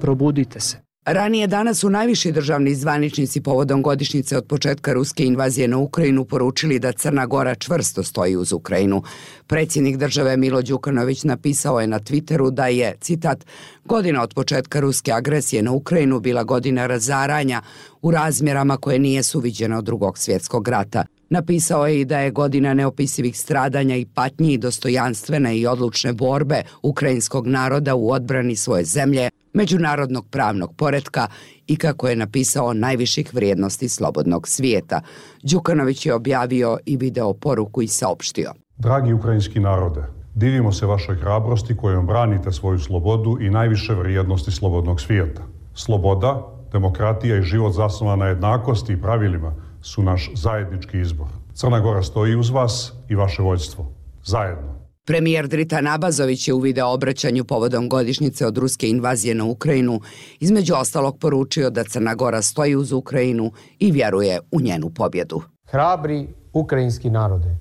probudite 0.00 0.60
se. 0.60 0.89
Ranije 1.12 1.46
danas 1.46 1.78
su 1.78 1.90
najviši 1.90 2.32
državni 2.32 2.74
zvaničnici 2.74 3.40
povodom 3.40 3.82
godišnjice 3.82 4.36
od 4.36 4.46
početka 4.46 4.92
ruske 4.92 5.24
invazije 5.24 5.68
na 5.68 5.78
Ukrajinu 5.78 6.24
poručili 6.24 6.78
da 6.78 6.92
Crna 6.92 7.26
Gora 7.26 7.54
čvrsto 7.54 8.02
stoji 8.02 8.36
uz 8.36 8.52
Ukrajinu. 8.52 9.02
Predsjednik 9.46 9.96
države 9.96 10.36
Milo 10.36 10.62
Đukanović 10.62 11.24
napisao 11.24 11.80
je 11.80 11.86
na 11.86 12.00
Twitteru 12.00 12.50
da 12.50 12.66
je, 12.66 12.94
citat, 13.00 13.44
godina 13.84 14.22
od 14.22 14.34
početka 14.34 14.80
ruske 14.80 15.12
agresije 15.12 15.62
na 15.62 15.72
Ukrajinu 15.72 16.20
bila 16.20 16.44
godina 16.44 16.86
razaranja 16.86 17.62
u 18.02 18.10
razmjerama 18.10 18.76
koje 18.76 18.98
nije 18.98 19.22
suviđeno 19.22 19.78
od 19.78 19.84
drugog 19.84 20.18
svjetskog 20.18 20.68
rata. 20.68 21.04
Napisao 21.30 21.86
je 21.86 22.00
i 22.00 22.04
da 22.04 22.18
je 22.18 22.30
godina 22.30 22.74
neopisivih 22.74 23.38
stradanja 23.38 23.96
i 23.96 24.06
patnji 24.06 24.52
i 24.52 24.58
dostojanstvene 24.58 25.58
i 25.58 25.66
odlučne 25.66 26.12
borbe 26.12 26.62
ukrajinskog 26.82 27.46
naroda 27.46 27.94
u 27.94 28.10
odbrani 28.10 28.56
svoje 28.56 28.84
zemlje, 28.84 29.30
međunarodnog 29.52 30.26
pravnog 30.30 30.74
poretka 30.76 31.26
i 31.66 31.76
kako 31.76 32.08
je 32.08 32.16
napisao 32.16 32.72
najviših 32.72 33.34
vrijednosti 33.34 33.88
slobodnog 33.88 34.48
svijeta. 34.48 35.00
Đukanović 35.42 36.06
je 36.06 36.14
objavio 36.14 36.78
i 36.86 36.96
video 36.96 37.34
poruku 37.34 37.82
i 37.82 37.88
saopštio. 37.88 38.52
Dragi 38.76 39.12
ukrajinski 39.12 39.60
narode, 39.60 40.02
divimo 40.34 40.72
se 40.72 40.86
vašoj 40.86 41.16
hrabrosti 41.16 41.76
kojom 41.76 42.06
branite 42.06 42.52
svoju 42.52 42.78
slobodu 42.78 43.38
i 43.40 43.50
najviše 43.50 43.94
vrijednosti 43.94 44.50
slobodnog 44.50 45.00
svijeta. 45.00 45.42
Sloboda, 45.74 46.46
demokratija 46.72 47.36
i 47.36 47.42
život 47.42 47.72
zasnovan 47.72 48.18
na 48.18 48.26
jednakosti 48.26 48.92
i 48.92 49.00
pravilima 49.02 49.54
su 49.82 50.02
naš 50.02 50.30
zajednički 50.34 51.00
izbor. 51.00 51.26
Crna 51.54 51.80
Gora 51.80 52.02
stoji 52.02 52.36
uz 52.36 52.50
vas 52.50 52.92
i 53.08 53.14
vaše 53.14 53.42
vođstvo. 53.42 53.92
Zajedno. 54.24 54.79
Premijer 55.10 55.48
Drita 55.48 55.80
Nabazović 55.80 56.48
je 56.48 56.54
u 56.54 56.58
video 56.58 56.88
obraćanju 56.88 57.44
povodom 57.44 57.88
godišnjice 57.88 58.46
od 58.46 58.58
ruske 58.58 58.88
invazije 58.88 59.34
na 59.34 59.44
Ukrajinu 59.44 60.00
između 60.40 60.74
ostalog 60.74 61.18
poručio 61.18 61.70
da 61.70 61.84
Crna 61.84 62.14
Gora 62.14 62.42
stoji 62.42 62.76
uz 62.76 62.92
Ukrajinu 62.92 63.52
i 63.78 63.92
vjeruje 63.92 64.40
u 64.52 64.60
njenu 64.60 64.90
pobjedu. 64.90 65.42
Hrabri 65.70 66.28
ukrajinski 66.52 67.10
narode, 67.10 67.56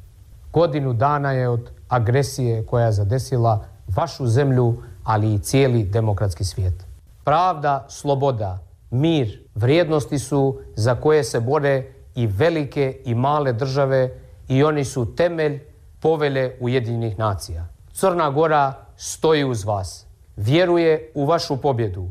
godinu 0.54 0.94
dana 0.94 1.32
je 1.32 1.50
od 1.50 1.70
agresije 1.88 2.66
koja 2.66 2.86
je 2.86 2.92
zadesila 2.92 3.66
vašu 3.96 4.28
zemlju, 4.28 4.76
ali 5.04 5.34
i 5.34 5.40
cijeli 5.40 5.84
demokratski 5.84 6.44
svijet. 6.44 6.86
Pravda, 7.24 7.86
sloboda, 7.90 8.60
mir, 8.92 9.40
vrijednosti 9.56 10.20
su 10.20 10.60
za 10.76 10.96
koje 10.96 11.24
se 11.24 11.40
bore 11.40 11.84
i 12.16 12.28
velike 12.28 12.98
i 13.06 13.16
male 13.16 13.54
države 13.54 14.10
i 14.48 14.64
oni 14.64 14.86
su 14.86 15.16
temelj 15.16 15.69
povele 16.00 16.52
Ujedinjenih 16.60 17.20
nacija. 17.20 17.68
Crna 17.94 18.30
Gora 18.30 18.86
stoji 18.98 19.44
uz 19.44 19.64
vas, 19.64 20.06
vjeruje 20.36 21.12
u 21.16 21.26
vašu 21.26 21.58
pobjedu, 21.58 22.10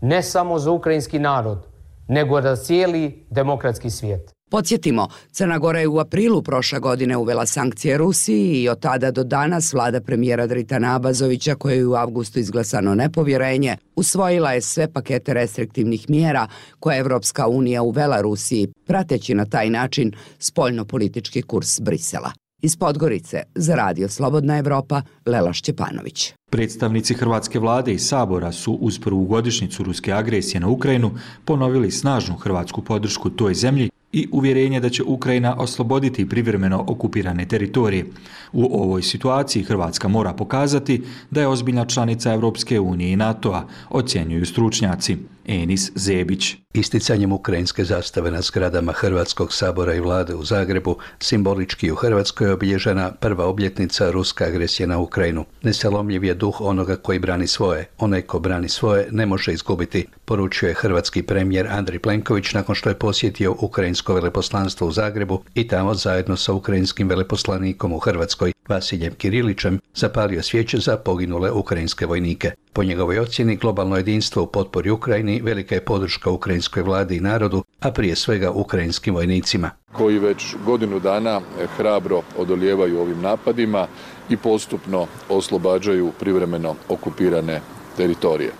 ne 0.00 0.22
samo 0.22 0.58
za 0.58 0.70
ukrajinski 0.70 1.18
narod, 1.18 1.66
nego 2.08 2.42
za 2.42 2.56
cijeli 2.56 3.24
demokratski 3.30 3.90
svijet. 3.90 4.32
Podsjetimo, 4.50 5.08
Crna 5.32 5.58
Gora 5.58 5.80
je 5.80 5.88
u 5.88 5.98
aprilu 5.98 6.42
prošle 6.42 6.78
godine 6.78 7.16
uvela 7.16 7.46
sankcije 7.46 7.98
Rusiji 7.98 8.62
i 8.62 8.68
od 8.68 8.80
tada 8.80 9.10
do 9.10 9.24
danas 9.24 9.72
vlada 9.72 10.00
premijera 10.00 10.46
Dritana 10.46 10.96
Abazovića, 10.96 11.54
koje 11.54 11.76
je 11.76 11.86
u 11.86 11.94
avgustu 11.94 12.38
izglasano 12.38 12.94
nepovjerenje, 12.94 13.76
usvojila 13.96 14.52
je 14.52 14.60
sve 14.60 14.92
pakete 14.92 15.34
restriktivnih 15.34 16.10
mjera 16.10 16.46
koje 16.80 16.94
je 16.94 17.00
Evropska 17.00 17.48
unija 17.48 17.82
uvela 17.82 18.20
Rusiji, 18.20 18.68
prateći 18.86 19.34
na 19.34 19.44
taj 19.44 19.70
način 19.70 20.12
spoljno-politički 20.38 21.42
kurs 21.42 21.80
Brisela. 21.80 22.32
Iz 22.62 22.76
Podgorice 22.76 23.42
za 23.54 23.74
Radio 23.74 24.08
Slobodna 24.08 24.58
Evropa, 24.58 25.02
Lela 25.26 25.52
Šćepanović. 25.52 26.32
Predstavnici 26.50 27.14
Hrvatske 27.14 27.58
vlade 27.58 27.92
i 27.92 27.98
Sabora 27.98 28.52
su 28.52 28.72
uz 28.72 28.98
prvu 28.98 29.24
godišnicu 29.24 29.82
ruske 29.82 30.12
agresije 30.12 30.60
na 30.60 30.68
Ukrajinu 30.68 31.10
ponovili 31.44 31.90
snažnu 31.90 32.36
hrvatsku 32.36 32.82
podršku 32.82 33.30
toj 33.30 33.54
zemlji 33.54 33.90
i 34.12 34.28
uvjerenje 34.32 34.80
da 34.80 34.88
će 34.88 35.02
Ukrajina 35.02 35.56
osloboditi 35.58 36.28
privremeno 36.28 36.84
okupirane 36.88 37.48
teritorije. 37.48 38.06
U 38.52 38.82
ovoj 38.82 39.02
situaciji 39.02 39.62
Hrvatska 39.62 40.08
mora 40.08 40.32
pokazati 40.32 41.04
da 41.30 41.40
je 41.40 41.48
ozbiljna 41.48 41.84
članica 41.84 42.32
Europske 42.32 42.80
unije 42.80 43.12
i 43.12 43.16
NATO-a, 43.16 43.66
ocjenjuju 43.90 44.46
stručnjaci. 44.46 45.16
Enis 45.46 45.90
Zebić. 45.94 46.56
Isticanjem 46.74 47.32
ukrajinske 47.32 47.84
zastave 47.84 48.30
na 48.30 48.40
zgradama 48.42 48.92
Hrvatskog 48.92 49.52
sabora 49.52 49.94
i 49.94 50.00
vlade 50.00 50.34
u 50.34 50.44
Zagrebu, 50.44 50.96
simbolički 51.20 51.90
u 51.90 51.94
Hrvatskoj 51.94 52.46
je 52.46 52.52
obilježena 52.52 53.12
prva 53.12 53.46
obljetnica 53.46 54.10
ruska 54.10 54.44
agresije 54.44 54.86
na 54.86 54.98
Ukrajinu. 54.98 55.44
Nesalomljiv 55.62 56.24
je 56.24 56.34
duh 56.34 56.60
onoga 56.60 56.96
koji 56.96 57.18
brani 57.18 57.46
svoje. 57.46 57.88
Onaj 57.98 58.22
ko 58.22 58.38
brani 58.38 58.68
svoje 58.68 59.08
ne 59.10 59.26
može 59.26 59.52
izgubiti, 59.52 60.06
poručio 60.24 60.68
je 60.68 60.74
hrvatski 60.74 61.22
premijer 61.22 61.66
Andri 61.70 61.98
Plenković 61.98 62.52
nakon 62.54 62.74
što 62.74 62.88
je 62.88 62.98
posjetio 62.98 63.56
ukrajinsko 63.58 64.14
veleposlanstvo 64.14 64.86
u 64.86 64.92
Zagrebu 64.92 65.42
i 65.54 65.68
tamo 65.68 65.94
zajedno 65.94 66.36
sa 66.36 66.52
ukrajinskim 66.52 67.08
veleposlanikom 67.08 67.92
u 67.92 67.98
Hrvatskoj 67.98 68.52
Vasiljem 68.68 69.14
Kirilićem 69.14 69.80
zapalio 69.94 70.42
svijeće 70.42 70.78
za 70.78 70.96
poginule 70.96 71.50
ukrajinske 71.50 72.06
vojnike. 72.06 72.50
Po 72.72 72.84
njegovoj 72.84 73.18
ocjeni 73.18 73.56
globalno 73.56 73.96
jedinstvo 73.96 74.42
u 74.42 74.46
potpori 74.46 74.90
Ukrajini 74.90 75.40
velika 75.40 75.74
je 75.74 75.84
podrška 75.84 76.30
ukrajinskoj 76.30 76.82
vladi 76.82 77.16
i 77.16 77.20
narodu, 77.20 77.64
a 77.80 77.90
prije 77.90 78.16
svega 78.16 78.50
ukrajinskim 78.50 79.14
vojnicima. 79.14 79.70
Koji 79.92 80.18
već 80.18 80.54
godinu 80.66 81.00
dana 81.00 81.40
eh, 81.40 81.66
hrabro 81.76 82.22
odoljevaju 82.36 83.00
ovim 83.00 83.20
napadima 83.20 83.86
i 84.28 84.36
postupno 84.36 85.06
oslobađaju 85.28 86.12
privremeno 86.20 86.74
okupirane 86.88 87.60
teritorije. 87.96 88.52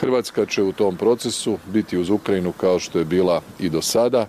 Hrvatska 0.00 0.46
će 0.46 0.62
u 0.62 0.72
tom 0.72 0.96
procesu 0.96 1.58
biti 1.72 1.98
uz 1.98 2.10
Ukrajinu 2.10 2.52
kao 2.52 2.78
što 2.78 2.98
je 2.98 3.04
bila 3.04 3.40
i 3.58 3.68
do 3.68 3.82
sada 3.82 4.26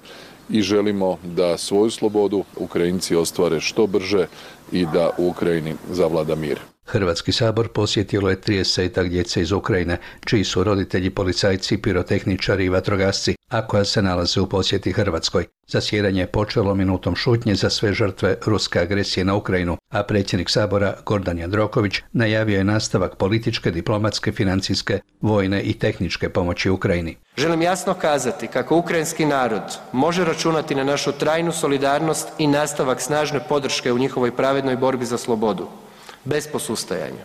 i 0.50 0.62
želimo 0.62 1.18
da 1.24 1.58
svoju 1.58 1.92
slobodu 1.92 2.44
Ukrajinci 2.58 3.16
ostvare 3.16 3.60
što 3.60 3.88
brže 3.88 4.28
i 4.72 4.86
da 4.86 5.10
u 5.18 5.28
Ukrajini 5.28 5.76
zavlada 5.92 6.36
mir. 6.36 6.60
Hrvatski 6.88 7.32
sabor 7.32 7.68
posjetilo 7.68 8.30
je 8.30 8.42
30 8.42 9.10
djece 9.10 9.42
iz 9.42 9.52
Ukrajine, 9.52 9.98
čiji 10.26 10.44
su 10.44 10.64
roditelji 10.64 11.10
policajci, 11.10 11.78
pirotehničari 11.78 12.66
i 12.66 12.70
vatrogasci, 12.70 13.36
a 13.52 13.68
koja 13.68 13.86
se 13.86 14.02
nalaze 14.02 14.42
u 14.42 14.50
posjeti 14.50 14.92
Hrvatskoj. 14.92 15.46
Zasjedanje 15.68 16.22
je 16.22 16.28
počelo 16.28 16.76
minutom 16.76 17.16
šutnje 17.16 17.56
za 17.56 17.70
sve 17.70 17.94
žrtve 17.94 18.38
ruske 18.46 18.80
agresije 18.80 19.26
na 19.26 19.36
Ukrajinu, 19.36 19.78
a 19.94 20.04
predsjednik 20.04 20.50
sabora 20.50 20.96
Gordan 21.06 21.38
Jandroković 21.38 22.02
najavio 22.14 22.58
je 22.58 22.64
nastavak 22.64 23.16
političke, 23.16 23.72
diplomatske, 23.72 24.32
financijske, 24.32 25.00
vojne 25.22 25.62
i 25.62 25.74
tehničke 25.74 26.30
pomoći 26.30 26.70
Ukrajini. 26.70 27.18
Želim 27.38 27.62
jasno 27.62 27.94
kazati 27.94 28.48
kako 28.48 28.78
ukrajinski 28.78 29.26
narod 29.26 29.64
može 29.92 30.26
računati 30.26 30.76
na 30.76 30.84
našu 30.84 31.12
trajnu 31.12 31.52
solidarnost 31.52 32.28
i 32.38 32.48
nastavak 32.48 33.02
snažne 33.02 33.40
podrške 33.50 33.94
u 33.94 33.98
njihovoj 33.98 34.36
pravednoj 34.36 34.76
borbi 34.76 35.06
za 35.06 35.18
slobodu 35.18 35.68
bez 36.28 36.48
posustajanja. 36.48 37.24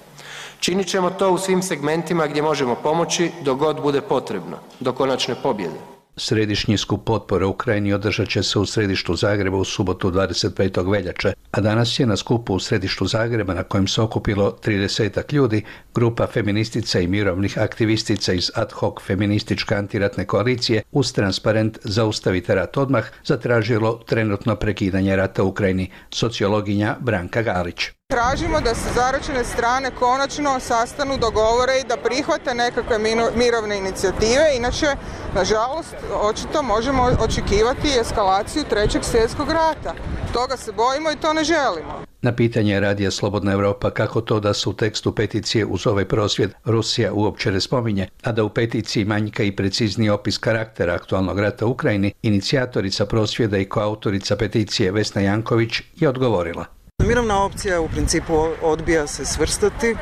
Činit 0.60 0.86
ćemo 0.86 1.10
to 1.10 1.30
u 1.30 1.38
svim 1.38 1.62
segmentima 1.62 2.26
gdje 2.26 2.42
možemo 2.42 2.74
pomoći 2.74 3.30
dok 3.44 3.58
god 3.58 3.82
bude 3.82 4.00
potrebno, 4.00 4.58
do 4.80 4.92
konačne 4.92 5.34
pobjede. 5.42 5.92
Središnji 6.16 6.78
skup 6.78 7.04
potpore 7.04 7.46
Ukrajini 7.46 7.92
održat 7.92 8.28
će 8.28 8.42
se 8.42 8.58
u 8.58 8.66
središtu 8.66 9.14
Zagreba 9.14 9.56
u 9.56 9.64
subotu 9.64 10.10
25. 10.10 10.90
veljače, 10.92 11.32
a 11.50 11.60
danas 11.60 11.98
je 12.00 12.06
na 12.06 12.16
skupu 12.16 12.54
u 12.54 12.58
središtu 12.58 13.06
Zagreba 13.06 13.54
na 13.54 13.62
kojem 13.62 13.88
se 13.88 14.02
okupilo 14.02 14.58
30 14.64 15.34
ljudi, 15.34 15.62
grupa 15.94 16.26
feministica 16.26 17.00
i 17.00 17.06
mirovnih 17.06 17.58
aktivistica 17.58 18.32
iz 18.32 18.50
ad 18.54 18.72
hoc 18.72 18.94
feminističke 19.06 19.74
antiratne 19.74 20.26
koalicije 20.26 20.82
uz 20.92 21.12
transparent 21.12 21.78
Zaustavite 21.84 22.54
rat 22.54 22.76
odmah 22.76 23.04
zatražilo 23.24 24.00
trenutno 24.06 24.56
prekidanje 24.56 25.16
rata 25.16 25.42
u 25.42 25.48
Ukrajini, 25.48 25.90
sociologinja 26.10 26.96
Branka 27.00 27.42
Galić. 27.42 27.90
Tražimo 28.12 28.60
da 28.60 28.74
se 28.74 28.88
zaračene 28.94 29.44
strane 29.44 29.90
konačno 29.90 30.60
sastanu, 30.60 31.16
dogovore 31.18 31.72
i 31.80 31.88
da 31.88 31.96
prihvate 31.96 32.54
nekakve 32.54 32.98
mirovne 33.36 33.78
inicijative, 33.78 34.44
inače, 34.56 34.86
nažalost, 35.34 35.94
očito 36.22 36.62
možemo 36.62 37.02
očekivati 37.20 37.88
eskalaciju 38.00 38.64
trećeg 38.70 39.04
svjetskog 39.04 39.48
rata. 39.50 39.94
Toga 40.32 40.56
se 40.56 40.72
bojimo 40.72 41.10
i 41.10 41.16
to 41.16 41.32
ne 41.32 41.44
želimo. 41.44 42.04
Na 42.22 42.32
pitanje 42.34 42.80
radija 42.80 43.10
Slobodna 43.10 43.52
Evropa 43.52 43.90
kako 43.90 44.20
to 44.20 44.40
da 44.40 44.54
su 44.54 44.70
u 44.70 44.74
tekstu 44.74 45.14
peticije 45.14 45.66
uz 45.66 45.86
ovaj 45.86 46.04
prosvjed 46.04 46.52
Rusija 46.64 47.12
uopće 47.12 47.52
ne 47.52 47.60
spominje, 47.60 48.08
a 48.22 48.32
da 48.32 48.44
u 48.44 48.48
peticiji 48.48 49.04
manjka 49.04 49.42
i 49.42 49.56
precizni 49.56 50.10
opis 50.10 50.38
karaktera 50.38 50.94
aktualnog 50.94 51.40
rata 51.40 51.66
u 51.66 51.70
Ukrajini, 51.70 52.12
inicijatorica 52.22 53.06
prosvjeda 53.06 53.58
i 53.58 53.68
koautorica 53.68 54.36
peticije 54.36 54.92
Vesna 54.92 55.20
Janković 55.20 55.82
je 55.96 56.08
odgovorila. 56.08 56.81
Mirovna 57.06 57.44
opcija 57.44 57.80
u 57.80 57.88
principu 57.88 58.46
odbija 58.62 59.06
se 59.06 59.24
svrstati. 59.24 59.96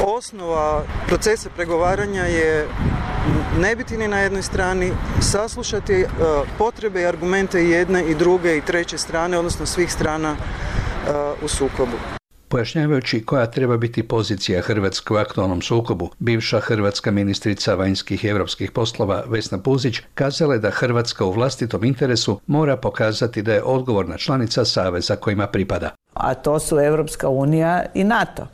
Osnova 0.00 0.84
procesa 1.06 1.50
pregovaranja 1.56 2.22
je 2.22 2.68
ne 3.58 3.76
biti 3.76 3.96
ni 3.96 4.08
na 4.08 4.18
jednoj 4.18 4.42
strani, 4.42 4.92
saslušati 5.20 5.92
e, 5.92 6.06
potrebe 6.58 7.02
i 7.02 7.06
argumente 7.06 7.64
jedne 7.64 8.04
i 8.04 8.14
druge 8.14 8.56
i 8.56 8.60
treće 8.60 8.98
strane, 8.98 9.38
odnosno 9.38 9.66
svih 9.66 9.92
strana 9.92 10.36
e, 10.36 10.36
u 11.44 11.48
sukobu. 11.48 12.21
Pojašnjavajući 12.52 13.24
koja 13.24 13.46
treba 13.46 13.76
biti 13.76 14.02
pozicija 14.02 14.62
Hrvatske 14.62 15.14
u 15.14 15.16
aktualnom 15.16 15.62
sukobu, 15.62 16.10
bivša 16.18 16.60
hrvatska 16.60 17.10
ministrica 17.10 17.74
vanjskih 17.74 18.24
i 18.24 18.28
evropskih 18.28 18.70
poslova 18.70 19.22
Vesna 19.26 19.58
Puzić 19.58 20.00
kazala 20.14 20.54
je 20.54 20.60
da 20.60 20.70
Hrvatska 20.70 21.24
u 21.24 21.32
vlastitom 21.32 21.84
interesu 21.84 22.40
mora 22.46 22.76
pokazati 22.76 23.42
da 23.42 23.54
je 23.54 23.62
odgovorna 23.62 24.16
članica 24.16 24.64
Saveza 24.64 25.16
kojima 25.16 25.46
pripada. 25.46 25.90
A 26.14 26.34
to 26.34 26.58
su 26.58 26.78
Evropska 26.78 27.28
unija 27.28 27.84
i 27.94 28.04
NATO. 28.04 28.46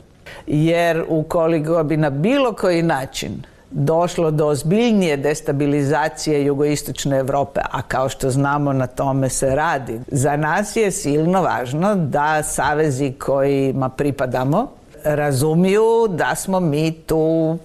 Jer 0.47 1.05
ukoliko 1.07 1.83
bi 1.83 1.97
na 1.97 2.09
bilo 2.09 2.53
koji 2.53 2.83
način 2.83 3.43
došlo 3.71 4.31
do 4.31 4.47
ozbiljnije 4.47 5.17
destabilizacije 5.17 6.45
jugoistočne 6.45 7.17
Evrope, 7.17 7.61
a 7.71 7.81
kao 7.81 8.09
što 8.09 8.29
znamo 8.29 8.73
na 8.73 8.87
tome 8.87 9.29
se 9.29 9.55
radi. 9.55 9.99
Za 10.07 10.37
nas 10.37 10.75
je 10.75 10.91
silno 10.91 11.41
važno 11.41 11.95
da 11.95 12.43
savezi 12.43 13.11
kojima 13.11 13.89
pripadamo 13.89 14.71
razumiju 15.03 16.07
da 16.09 16.35
smo 16.35 16.59
mi 16.59 16.91
tu 16.91 17.57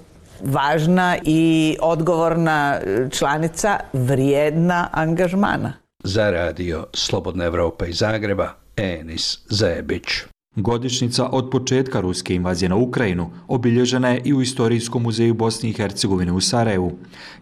važna 0.45 1.17
i 1.25 1.77
odgovorna 1.81 2.81
članica 3.11 3.79
vrijedna 3.93 4.89
angažmana. 4.93 5.73
Za 6.05 6.31
radio 6.31 6.87
Slobodna 6.95 7.45
Evropa 7.45 7.87
iz 7.87 7.99
Zagreba, 7.99 8.49
Enis 8.77 9.39
Zebić. 9.51 10.34
Godišnjica 10.57 11.29
od 11.33 11.51
početka 11.51 12.01
ruske 12.01 12.35
invazije 12.35 12.69
na 12.69 12.77
Ukrajinu 12.77 13.31
obilježena 13.49 14.09
je 14.09 14.21
i 14.25 14.35
u 14.35 14.43
Istorijskom 14.43 15.03
muzeju 15.03 15.35
Bosne 15.35 15.69
i 15.69 15.73
Hercegovine 15.73 16.33
u 16.33 16.41
Sarajevu, 16.41 16.93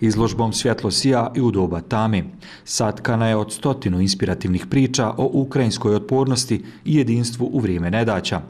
izložbom 0.01 0.53
Svjetlo 0.53 0.91
sija 0.91 1.33
i 1.37 1.41
u 1.41 1.51
doba 1.51 1.81
tame. 1.81 2.25
Satkana 2.65 3.29
je 3.29 3.37
od 3.37 3.53
stotinu 3.53 4.01
inspirativnih 4.01 4.67
priča 4.67 5.11
o 5.11 5.31
ukrajinskoj 5.33 5.95
otpornosti 5.95 6.63
i 6.85 6.97
jedinstvu 6.97 7.51
u 7.53 7.61
vrijeme 7.61 7.91
nedaća. 7.91 8.41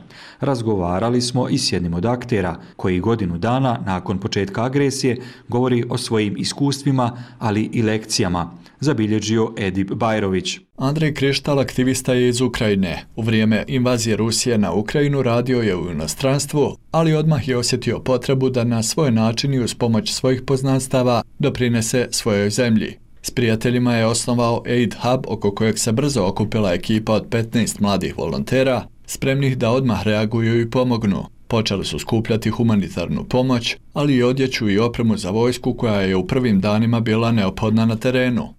Razgovarali 0.40 1.20
smo 1.20 1.48
i 1.48 1.58
s 1.58 1.72
jednim 1.72 1.94
od 1.94 2.06
aktera, 2.06 2.56
koji 2.76 3.00
godinu 3.00 3.38
dana 3.38 3.78
nakon 3.86 4.18
početka 4.18 4.64
agresije 4.64 5.16
govori 5.48 5.84
o 5.88 5.98
svojim 5.98 6.34
iskustvima, 6.38 7.16
ali 7.38 7.70
i 7.72 7.82
lekcijama, 7.82 8.50
zabilježio 8.82 9.52
Edip 9.58 9.92
Bajrović. 9.92 10.58
Andrej 10.76 11.14
Krištal, 11.14 11.58
aktivista 11.58 12.14
je 12.14 12.28
iz 12.28 12.40
Ukrajine. 12.40 13.04
U 13.16 13.22
vrijeme 13.22 13.64
invazije 13.68 14.16
Rusije 14.16 14.58
na 14.58 14.72
Ukrajinu 14.72 15.22
radio 15.22 15.60
je 15.60 15.76
u 15.76 15.90
inostranstvu, 15.90 16.76
ali 16.90 17.14
odmah 17.14 17.48
je 17.48 17.56
osjetio 17.56 17.98
potrebu 17.98 18.50
da 18.50 18.64
na 18.64 18.82
svoj 18.82 19.10
način 19.10 19.54
i 19.54 19.60
uz 19.60 19.74
pomoć 19.74 20.12
svojih 20.12 20.42
poznanstava 20.42 21.22
doprinese 21.38 22.08
svojoj 22.10 22.50
zemlji. 22.50 22.96
S 23.22 23.30
prijateljima 23.30 23.94
je 23.94 24.06
osnovao 24.06 24.62
Aid 24.66 24.94
Hub, 24.94 25.24
oko 25.26 25.54
kojeg 25.54 25.78
se 25.78 25.92
brzo 25.92 26.22
okupila 26.22 26.72
ekipa 26.72 27.12
od 27.12 27.28
15 27.28 27.80
mladih 27.80 28.18
volontera, 28.18 28.86
spremnih 29.06 29.58
da 29.58 29.70
odmah 29.70 30.02
reaguju 30.02 30.60
i 30.60 30.70
pomognu. 30.70 31.24
Počeli 31.52 31.84
su 31.84 31.98
skupljati 31.98 32.50
humanitarnu 32.50 33.24
pomoć, 33.24 33.76
ali 33.94 34.14
i 34.14 34.22
odjeću 34.22 34.70
i 34.70 34.78
opremu 34.78 35.16
za 35.16 35.30
vojsku 35.30 35.74
koja 35.74 36.00
je 36.00 36.16
u 36.16 36.26
prvim 36.26 36.60
danima 36.60 37.00
bila 37.00 37.32
neophodna 37.32 37.86
na 37.86 37.96
terenu. 37.96 38.54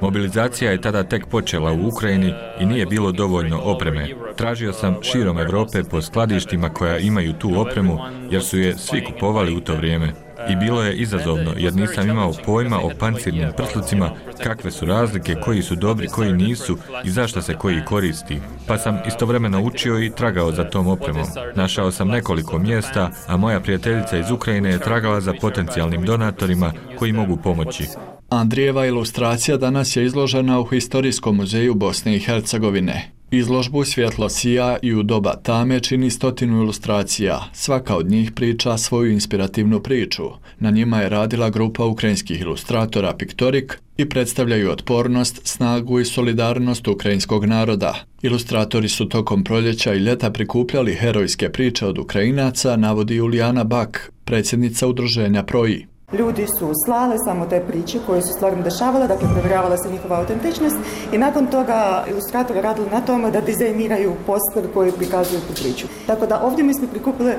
Mobilizacija 0.00 0.70
je 0.70 0.80
tada 0.80 1.02
tek 1.02 1.26
počela 1.26 1.72
u 1.72 1.88
Ukrajini 1.88 2.32
i 2.60 2.66
nije 2.66 2.86
bilo 2.86 3.12
dovoljno 3.12 3.60
opreme. 3.60 4.08
Tražio 4.36 4.72
sam 4.72 4.96
širom 5.02 5.38
Evrope 5.38 5.82
po 5.90 6.02
skladištima 6.02 6.68
koja 6.68 6.98
imaju 6.98 7.32
tu 7.32 7.60
opremu, 7.60 7.98
jer 8.30 8.42
su 8.42 8.58
je 8.58 8.78
svi 8.78 9.04
kupovali 9.04 9.56
u 9.56 9.60
to 9.60 9.74
vrijeme. 9.74 10.25
I 10.50 10.56
bilo 10.56 10.82
je 10.82 10.94
izazovno, 10.94 11.52
jer 11.56 11.74
nisam 11.74 12.08
imao 12.08 12.32
pojma 12.44 12.78
o 12.78 12.90
pancirnim 12.98 13.48
prslucima, 13.56 14.10
kakve 14.42 14.70
su 14.70 14.86
razlike, 14.86 15.34
koji 15.34 15.62
su 15.62 15.76
dobri, 15.76 16.08
koji 16.08 16.32
nisu 16.32 16.78
i 17.04 17.10
zašto 17.10 17.42
se 17.42 17.54
koji 17.54 17.84
koristi. 17.84 18.38
Pa 18.66 18.78
sam 18.78 18.98
istovremeno 19.06 19.62
učio 19.62 20.04
i 20.04 20.10
tragao 20.10 20.52
za 20.52 20.64
tom 20.64 20.86
opremom. 20.86 21.26
Našao 21.54 21.90
sam 21.90 22.08
nekoliko 22.08 22.58
mjesta, 22.58 23.10
a 23.26 23.36
moja 23.36 23.60
prijateljica 23.60 24.18
iz 24.18 24.30
Ukrajine 24.30 24.70
je 24.70 24.80
tragala 24.80 25.20
za 25.20 25.34
potencijalnim 25.40 26.04
donatorima 26.04 26.72
koji 26.98 27.12
mogu 27.12 27.36
pomoći. 27.36 27.84
Andrijeva 28.30 28.86
ilustracija 28.86 29.56
danas 29.56 29.96
je 29.96 30.04
izložena 30.04 30.60
u 30.60 30.64
Historijskom 30.64 31.36
muzeju 31.36 31.74
Bosne 31.74 32.16
i 32.16 32.20
Hercegovine. 32.20 33.15
Izložbu 33.30 33.84
Svjetlo 33.84 34.28
sija 34.28 34.76
i 34.82 34.94
u 34.94 35.02
doba 35.02 35.34
tame 35.36 35.80
čini 35.80 36.10
stotinu 36.10 36.62
ilustracija. 36.62 37.40
Svaka 37.52 37.96
od 37.96 38.10
njih 38.10 38.32
priča 38.32 38.78
svoju 38.78 39.12
inspirativnu 39.12 39.80
priču. 39.80 40.22
Na 40.58 40.70
njima 40.70 41.00
je 41.00 41.08
radila 41.08 41.50
grupa 41.50 41.84
ukrajinskih 41.84 42.40
ilustratora 42.40 43.12
Piktorik 43.12 43.78
i 43.96 44.08
predstavljaju 44.08 44.70
otpornost, 44.70 45.40
snagu 45.44 46.00
i 46.00 46.04
solidarnost 46.04 46.88
ukrajinskog 46.88 47.44
naroda. 47.44 47.94
Ilustratori 48.22 48.88
su 48.88 49.08
tokom 49.08 49.44
proljeća 49.44 49.94
i 49.94 49.98
ljeta 49.98 50.30
prikupljali 50.30 50.94
herojske 50.94 51.48
priče 51.48 51.86
od 51.86 51.98
Ukrajinaca, 51.98 52.76
navodi 52.76 53.14
Julijana 53.14 53.64
Bak, 53.64 54.12
predsjednica 54.24 54.86
udruženja 54.86 55.42
Proji. 55.42 55.86
Ljudi 56.12 56.46
su 56.58 56.72
slale 56.84 57.16
samo 57.24 57.46
te 57.46 57.60
priče 57.60 57.98
koje 58.06 58.22
su 58.22 58.32
stvarno 58.32 58.62
dešavale, 58.62 59.08
dakle 59.08 59.28
provjeravala 59.32 59.76
se 59.76 59.90
njihova 59.90 60.18
autentičnost 60.18 60.76
i 61.12 61.18
nakon 61.18 61.46
toga 61.46 62.04
ilustratori 62.10 62.60
radili 62.60 62.90
na 62.90 63.00
tome 63.00 63.30
da 63.30 63.40
dizajniraju 63.40 64.12
poster 64.26 64.72
koji 64.74 64.92
prikazuju 64.92 65.40
tu 65.40 65.62
priču. 65.62 65.86
Tako 66.06 66.26
da 66.26 66.40
ovdje 66.40 66.64
mi 66.64 66.74
smo 66.74 66.88
prikupile, 66.88 67.34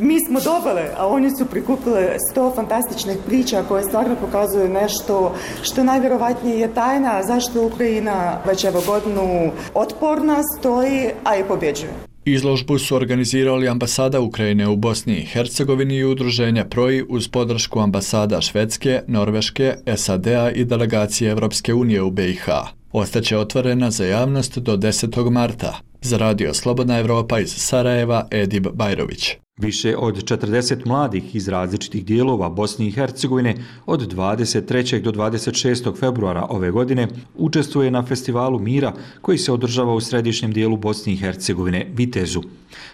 mi 0.00 0.26
smo 0.26 0.40
dobile, 0.40 0.90
a 0.98 1.06
oni 1.06 1.36
su 1.36 1.46
prikupile 1.46 2.16
sto 2.30 2.52
fantastičnih 2.54 3.18
priča 3.26 3.64
koje 3.68 3.84
stvarno 3.84 4.16
pokazuju 4.20 4.68
nešto 4.68 5.34
što 5.62 5.84
najvjerovatnije 5.84 6.58
je 6.60 6.74
tajna 6.74 7.22
zašto 7.22 7.66
Ukrajina 7.66 8.38
već 8.46 8.64
evo 8.64 8.82
godinu 8.86 9.50
otporna 9.74 10.36
stoji, 10.58 11.10
a 11.24 11.36
i 11.36 11.44
pobjeđuje. 11.44 12.07
Izložbu 12.32 12.78
su 12.78 12.96
organizirali 12.96 13.68
ambasada 13.68 14.20
Ukrajine 14.20 14.68
u 14.68 14.76
Bosni 14.76 15.18
i 15.18 15.26
Hercegovini 15.26 15.96
i 15.96 16.04
udruženje 16.04 16.64
PROI 16.64 17.04
uz 17.08 17.28
podršku 17.28 17.80
ambasada 17.80 18.40
Švedske, 18.40 19.00
Norveške, 19.06 19.74
SAD-a 19.96 20.50
i 20.50 20.64
delegacije 20.64 21.30
Evropske 21.30 21.74
unije 21.74 22.02
u 22.02 22.10
BiH. 22.10 22.77
Ostaće 22.92 23.38
otvorena 23.38 23.90
za 23.90 24.04
javnost 24.04 24.58
do 24.58 24.76
10. 24.76 25.30
marta. 25.30 25.80
Za 26.02 26.16
radio 26.16 26.54
Slobodna 26.54 26.98
Evropa 26.98 27.38
iz 27.38 27.54
Sarajeva, 27.56 28.26
Edib 28.30 28.66
Bajrović. 28.74 29.36
Više 29.60 29.96
od 29.96 30.24
40 30.24 30.86
mladih 30.86 31.36
iz 31.36 31.48
različitih 31.48 32.04
dijelova 32.04 32.48
Bosne 32.48 32.86
i 32.86 32.90
Hercegovine 32.90 33.54
od 33.86 34.14
23. 34.14 35.00
do 35.00 35.12
26. 35.12 35.98
februara 36.00 36.46
ove 36.50 36.70
godine 36.70 37.08
učestvuje 37.36 37.90
na 37.90 38.06
festivalu 38.06 38.58
Mira 38.58 38.92
koji 39.20 39.38
se 39.38 39.52
održava 39.52 39.94
u 39.94 40.00
središnjem 40.00 40.52
dijelu 40.52 40.76
Bosne 40.76 41.12
i 41.12 41.16
Hercegovine, 41.16 41.86
Vitezu. 41.94 42.42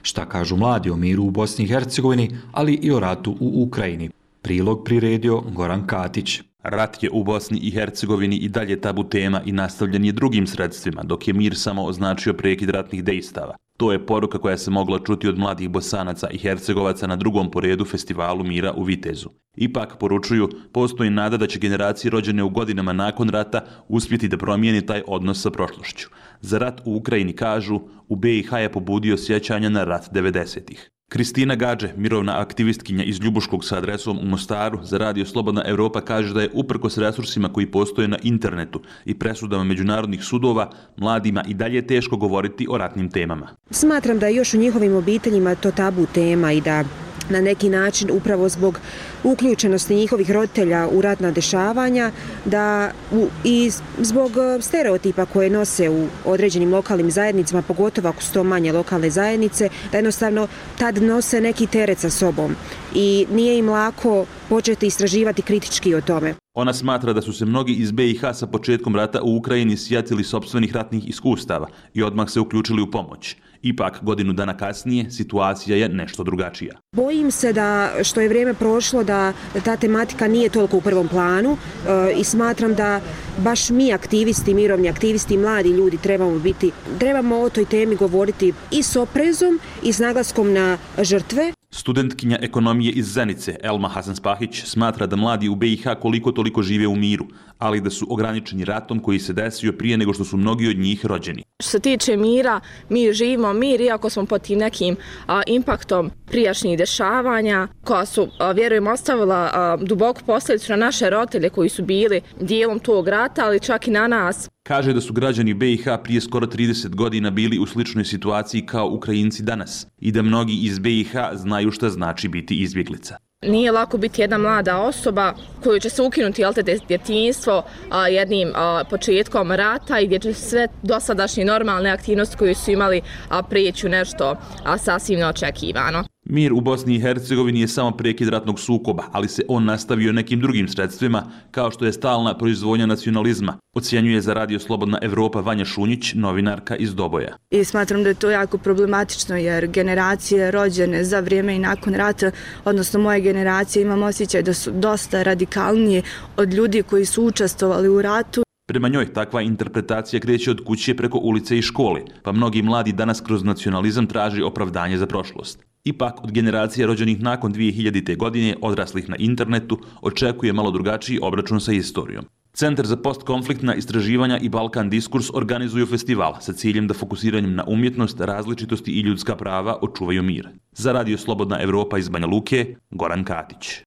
Šta 0.02 0.28
kažu 0.28 0.56
mladi 0.56 0.90
o 0.90 0.96
miru 0.96 1.24
u 1.24 1.30
Bosni 1.30 1.64
i 1.64 1.68
Hercegovini, 1.68 2.36
ali 2.52 2.74
i 2.74 2.90
o 2.90 3.00
ratu 3.00 3.36
u 3.40 3.62
Ukrajini? 3.62 4.10
Prilog 4.42 4.84
priredio 4.84 5.40
Goran 5.40 5.86
Katić. 5.86 6.40
Rat 6.64 7.02
je 7.02 7.10
u 7.10 7.24
Bosni 7.24 7.58
i 7.58 7.70
Hercegovini 7.70 8.36
i 8.36 8.48
dalje 8.48 8.80
tabu 8.80 9.04
tema 9.04 9.42
i 9.44 9.52
nastavljen 9.52 10.04
je 10.04 10.12
drugim 10.12 10.46
sredstvima, 10.46 11.02
dok 11.02 11.28
je 11.28 11.34
mir 11.34 11.56
samo 11.56 11.84
označio 11.84 12.32
prekid 12.32 12.70
ratnih 12.70 13.04
dejstava. 13.04 13.56
To 13.76 13.92
je 13.92 14.06
poruka 14.06 14.38
koja 14.38 14.58
se 14.58 14.70
mogla 14.70 14.98
čuti 14.98 15.28
od 15.28 15.38
mladih 15.38 15.70
bosanaca 15.70 16.28
i 16.30 16.38
hercegovaca 16.38 17.06
na 17.06 17.16
drugom 17.16 17.50
poredu 17.50 17.84
festivalu 17.84 18.44
mira 18.44 18.72
u 18.72 18.82
Vitezu. 18.82 19.28
Ipak, 19.56 19.96
poručuju, 19.98 20.48
postoji 20.72 21.10
nada 21.10 21.36
da 21.36 21.46
će 21.46 21.58
generacije 21.58 22.10
rođene 22.10 22.42
u 22.42 22.48
godinama 22.48 22.92
nakon 22.92 23.28
rata 23.28 23.64
uspjeti 23.88 24.28
da 24.28 24.38
promijeni 24.38 24.86
taj 24.86 25.02
odnos 25.06 25.42
sa 25.42 25.50
prošlošću. 25.50 26.08
Za 26.40 26.58
rat 26.58 26.80
u 26.84 26.96
Ukrajini 26.96 27.32
kažu, 27.32 27.80
u 28.08 28.16
BiH 28.16 28.52
je 28.52 28.72
pobudio 28.72 29.16
sjećanja 29.16 29.68
na 29.68 29.84
rat 29.84 30.12
90-ih. 30.12 30.90
Kristina 31.08 31.54
Gađe, 31.54 31.88
mirovna 31.96 32.40
aktivistkinja 32.40 33.04
iz 33.04 33.20
Ljubuškog 33.20 33.64
sa 33.64 33.76
adresom 33.76 34.18
u 34.18 34.24
Mostaru, 34.24 34.78
za 34.82 34.98
Radio 34.98 35.26
Slobodna 35.26 35.62
Evropa 35.66 36.00
kaže 36.00 36.34
da 36.34 36.42
je 36.42 36.50
uprko 36.52 36.90
s 36.90 36.98
resursima 36.98 37.52
koji 37.52 37.66
postoje 37.66 38.08
na 38.08 38.18
internetu 38.22 38.80
i 39.04 39.18
presudama 39.18 39.64
međunarodnih 39.64 40.24
sudova, 40.24 40.70
mladima 40.96 41.44
i 41.48 41.54
dalje 41.54 41.86
teško 41.86 42.16
govoriti 42.16 42.66
o 42.70 42.78
ratnim 42.78 43.10
temama. 43.10 43.48
Smatram 43.70 44.18
da 44.18 44.28
još 44.28 44.54
u 44.54 44.58
njihovim 44.58 44.96
obiteljima 44.96 45.54
to 45.54 45.70
tabu 45.70 46.06
tema 46.14 46.52
i 46.52 46.60
da 46.60 46.84
na 47.30 47.40
neki 47.40 47.68
način 47.68 48.10
upravo 48.12 48.48
zbog 48.48 48.80
uključenosti 49.24 49.94
njihovih 49.94 50.30
roditelja 50.30 50.88
u 50.92 51.00
ratna 51.00 51.30
dešavanja 51.30 52.10
da 52.44 52.90
u, 53.12 53.26
i 53.44 53.70
zbog 53.98 54.32
e, 54.36 54.62
stereotipa 54.62 55.26
koje 55.26 55.50
nose 55.50 55.90
u 55.90 56.06
određenim 56.24 56.72
lokalnim 56.72 57.10
zajednicama, 57.10 57.62
pogotovo 57.62 58.08
ako 58.08 58.22
su 58.22 58.32
to 58.32 58.44
manje 58.44 58.72
lokalne 58.72 59.10
zajednice, 59.10 59.68
da 59.92 59.98
jednostavno 59.98 60.48
tad 60.78 61.02
nose 61.02 61.40
neki 61.40 61.66
teret 61.66 61.98
sa 61.98 62.10
sobom 62.10 62.56
i 62.94 63.26
nije 63.32 63.58
im 63.58 63.68
lako 63.68 64.26
početi 64.48 64.86
istraživati 64.86 65.42
kritički 65.42 65.94
o 65.94 66.00
tome. 66.00 66.34
Ona 66.54 66.72
smatra 66.72 67.12
da 67.12 67.22
su 67.22 67.32
se 67.32 67.44
mnogi 67.44 67.72
iz 67.72 67.92
BiH 67.92 68.20
sa 68.34 68.46
početkom 68.46 68.96
rata 68.96 69.22
u 69.22 69.36
Ukrajini 69.36 69.76
sjatili 69.76 70.24
sobstvenih 70.24 70.74
ratnih 70.74 71.08
iskustava 71.08 71.68
i 71.94 72.02
odmah 72.02 72.30
se 72.30 72.40
uključili 72.40 72.82
u 72.82 72.90
pomoć. 72.90 73.36
Ipak, 73.64 73.98
godinu 74.02 74.32
dana 74.32 74.56
kasnije, 74.56 75.10
situacija 75.10 75.76
je 75.76 75.88
nešto 75.88 76.24
drugačija. 76.24 76.72
Bojim 76.92 77.30
se 77.30 77.52
da 77.52 77.92
što 78.02 78.20
je 78.20 78.28
vrijeme 78.28 78.54
prošlo 78.54 79.04
da 79.04 79.32
ta 79.64 79.76
tematika 79.76 80.28
nije 80.28 80.48
toliko 80.48 80.76
u 80.76 80.80
prvom 80.80 81.08
planu 81.08 81.56
e, 81.56 82.20
i 82.20 82.24
smatram 82.24 82.74
da 82.74 83.00
baš 83.38 83.70
mi 83.70 83.92
aktivisti, 83.92 84.54
mirovni 84.54 84.88
aktivisti, 84.88 85.38
mladi 85.38 85.68
ljudi 85.68 85.98
trebamo 85.98 86.38
biti, 86.38 86.70
trebamo 86.98 87.36
o 87.36 87.50
toj 87.50 87.64
temi 87.64 87.96
govoriti 87.96 88.52
i 88.70 88.82
s 88.82 88.96
oprezom 88.96 89.60
i 89.82 89.92
s 89.92 89.98
naglaskom 89.98 90.52
na 90.52 90.78
žrtve. 91.02 91.52
Studentkinja 91.70 92.38
ekonomije 92.40 92.92
iz 92.92 93.06
Zenice, 93.06 93.56
Elma 93.62 93.88
Hasan 93.88 94.16
Spahić, 94.16 94.64
smatra 94.64 95.06
da 95.06 95.16
mladi 95.16 95.48
u 95.48 95.54
BiH 95.54 95.84
koliko 96.02 96.32
toliko 96.32 96.62
žive 96.62 96.86
u 96.86 96.96
miru, 96.96 97.26
ali 97.58 97.80
da 97.80 97.90
su 97.90 98.06
ograničeni 98.10 98.64
ratom 98.64 99.00
koji 99.00 99.18
se 99.18 99.32
desio 99.32 99.72
prije 99.72 99.96
nego 99.96 100.12
što 100.12 100.24
su 100.24 100.36
mnogi 100.36 100.68
od 100.68 100.78
njih 100.78 101.06
rođeni. 101.06 101.42
Što 101.62 101.70
se 101.70 101.80
tiče 101.80 102.16
mira, 102.16 102.60
mi 102.88 103.12
živimo 103.12 103.52
mir, 103.52 103.80
iako 103.80 104.10
smo 104.10 104.26
pod 104.26 104.42
tim 104.42 104.58
nekim 104.58 104.96
a, 105.26 105.42
impaktom 105.46 106.10
prijašnjih 106.26 106.78
dešavanja, 106.78 107.68
koja 107.84 108.06
su, 108.06 108.28
a, 108.38 108.52
vjerujem, 108.52 108.86
ostavila 108.86 109.50
a, 109.52 109.76
duboku 109.80 110.20
posljedicu 110.26 110.72
na 110.72 110.76
naše 110.76 111.10
roditelje 111.10 111.50
koji 111.50 111.68
su 111.68 111.82
bili 111.82 112.20
dijelom 112.40 112.78
tog 112.78 113.08
rata, 113.08 113.44
ali 113.44 113.60
čak 113.60 113.88
i 113.88 113.90
na 113.90 114.08
nas. 114.08 114.48
Kaže 114.62 114.92
da 114.92 115.00
su 115.00 115.12
građani 115.12 115.54
BiH 115.54 115.84
prije 116.04 116.20
skoro 116.20 116.46
30 116.46 116.94
godina 116.94 117.30
bili 117.30 117.58
u 117.58 117.66
sličnoj 117.66 118.04
situaciji 118.04 118.66
kao 118.66 118.88
Ukrajinci 118.88 119.42
danas 119.42 119.86
i 119.98 120.12
da 120.12 120.22
mnogi 120.22 120.54
iz 120.62 120.78
BiH 120.78 121.12
znaju 121.34 121.70
šta 121.70 121.90
znači 121.90 122.28
biti 122.28 122.62
izbjeglica. 122.62 123.16
Nije 123.46 123.72
lako 123.72 123.98
biti 123.98 124.22
jedna 124.22 124.38
mlada 124.38 124.78
osoba 124.80 125.32
koju 125.64 125.80
će 125.80 125.90
se 125.90 126.02
ukinuti 126.02 126.42
jel 126.42 126.52
te, 126.52 126.78
djetinjstvo 126.88 127.64
a, 127.90 128.08
jednim 128.08 128.52
a, 128.54 128.84
početkom 128.90 129.52
rata 129.52 130.00
i 130.00 130.06
gdje 130.06 130.18
će 130.18 130.34
sve 130.34 130.68
dosadašnje 130.82 131.44
normalne 131.44 131.90
aktivnosti 131.90 132.36
koje 132.36 132.54
su 132.54 132.70
imali 132.70 133.02
a, 133.28 133.42
u 133.84 133.88
nešto 133.88 134.36
a, 134.64 134.78
sasvim 134.78 135.18
neočekivano. 135.18 136.13
Mir 136.24 136.52
u 136.52 136.60
Bosni 136.60 136.94
i 136.94 137.00
Hercegovini 137.00 137.60
je 137.60 137.68
samo 137.68 137.90
prekid 137.90 138.28
ratnog 138.28 138.60
sukoba, 138.60 139.04
ali 139.12 139.28
se 139.28 139.42
on 139.48 139.64
nastavio 139.64 140.12
nekim 140.12 140.40
drugim 140.40 140.68
sredstvima, 140.68 141.30
kao 141.50 141.70
što 141.70 141.84
je 141.84 141.92
stalna 141.92 142.38
proizvodnja 142.38 142.86
nacionalizma, 142.86 143.58
ocjenjuje 143.74 144.20
za 144.20 144.34
Radio 144.34 144.58
Slobodna 144.58 144.98
Evropa 145.02 145.40
Vanja 145.40 145.64
Šunjić, 145.64 146.14
novinarka 146.14 146.76
iz 146.76 146.94
Doboja. 146.94 147.36
I 147.50 147.64
smatram 147.64 148.02
da 148.02 148.08
je 148.08 148.14
to 148.14 148.30
jako 148.30 148.58
problematično, 148.58 149.36
jer 149.36 149.66
generacije 149.66 150.50
rođene 150.50 151.04
za 151.04 151.20
vrijeme 151.20 151.56
i 151.56 151.58
nakon 151.58 151.94
rata, 151.94 152.30
odnosno 152.64 153.00
moje 153.00 153.20
generacije, 153.20 153.82
imam 153.82 154.02
osjećaj 154.02 154.42
da 154.42 154.54
su 154.54 154.70
dosta 154.70 155.22
radikalnije 155.22 156.02
od 156.36 156.54
ljudi 156.54 156.82
koji 156.82 157.04
su 157.04 157.24
učestovali 157.24 157.88
u 157.88 158.02
ratu. 158.02 158.43
Prema 158.66 158.88
njoj, 158.88 159.12
takva 159.12 159.42
interpretacija 159.42 160.20
kreće 160.20 160.50
od 160.50 160.64
kuće 160.64 160.96
preko 160.96 161.18
ulice 161.18 161.58
i 161.58 161.62
škole, 161.62 162.00
pa 162.22 162.32
mnogi 162.32 162.62
mladi 162.62 162.92
danas 162.92 163.20
kroz 163.20 163.44
nacionalizam 163.44 164.06
traži 164.06 164.42
opravdanje 164.42 164.98
za 164.98 165.06
prošlost. 165.06 165.64
Ipak, 165.84 166.24
od 166.24 166.32
generacija 166.32 166.86
rođenih 166.86 167.22
nakon 167.22 167.54
2000. 167.54 168.16
godine, 168.16 168.56
odraslih 168.62 169.08
na 169.08 169.16
internetu, 169.18 169.78
očekuje 170.02 170.52
malo 170.52 170.70
drugačiji 170.70 171.18
obračun 171.22 171.60
sa 171.60 171.72
istorijom. 171.72 172.24
Centar 172.52 172.86
za 172.86 172.96
postkonfliktna 172.96 173.74
istraživanja 173.74 174.38
i 174.38 174.48
Balkan 174.48 174.90
Diskurs 174.90 175.30
organizuju 175.34 175.86
festival 175.86 176.36
sa 176.40 176.52
ciljem 176.52 176.86
da 176.86 176.94
fokusiranjem 176.94 177.54
na 177.54 177.64
umjetnost, 177.66 178.20
različitosti 178.20 178.90
i 178.90 179.00
ljudska 179.00 179.36
prava 179.36 179.78
očuvaju 179.82 180.22
mir. 180.22 180.48
Za 180.72 180.92
Radio 180.92 181.18
Slobodna 181.18 181.62
Evropa 181.62 181.98
iz 181.98 182.08
Banja 182.08 182.26
Luke, 182.26 182.76
Goran 182.90 183.24
Katić. 183.24 183.80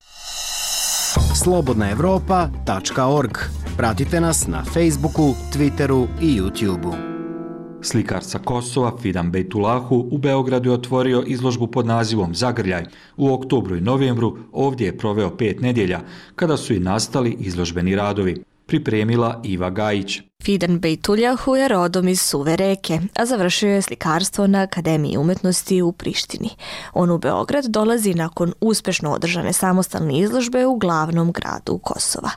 slobodnaevropa.org 1.34 3.38
Pratite 3.78 4.20
nas 4.20 4.46
na 4.46 4.64
Facebooku, 4.64 5.34
Twitteru 5.52 6.08
i 6.20 6.40
YouTubeu. 6.40 6.94
Slikar 7.82 8.24
sa 8.24 8.38
Kosova 8.38 8.96
Fidan 8.98 9.30
Bejtulahu 9.30 10.08
u 10.10 10.18
Beogradu 10.18 10.70
je 10.70 10.74
otvorio 10.74 11.22
izložbu 11.26 11.66
pod 11.66 11.86
nazivom 11.86 12.34
Zagrljaj. 12.34 12.84
U 13.16 13.32
oktobru 13.32 13.76
i 13.76 13.80
novembru 13.80 14.38
ovdje 14.52 14.86
je 14.86 14.98
proveo 14.98 15.36
pet 15.36 15.60
nedjelja, 15.60 16.00
kada 16.34 16.56
su 16.56 16.74
i 16.74 16.80
nastali 16.80 17.36
izložbeni 17.40 17.96
radovi. 17.96 18.42
Pripremila 18.66 19.40
Iva 19.44 19.70
Gajić. 19.70 20.20
Fidan 20.44 20.78
Bejtuljahu 20.78 21.56
je 21.56 21.68
rodom 21.68 22.08
iz 22.08 22.20
Suve 22.20 22.56
reke, 22.56 23.00
a 23.16 23.26
završio 23.26 23.70
je 23.70 23.82
slikarstvo 23.82 24.46
na 24.46 24.62
Akademiji 24.62 25.16
umetnosti 25.16 25.82
u 25.82 25.92
Prištini. 25.92 26.50
On 26.94 27.10
u 27.10 27.18
Beograd 27.18 27.64
dolazi 27.64 28.14
nakon 28.14 28.52
uspešno 28.60 29.12
održane 29.12 29.52
samostalne 29.52 30.18
izložbe 30.18 30.66
u 30.66 30.76
glavnom 30.76 31.32
gradu 31.32 31.78
Kosova. 31.78 32.30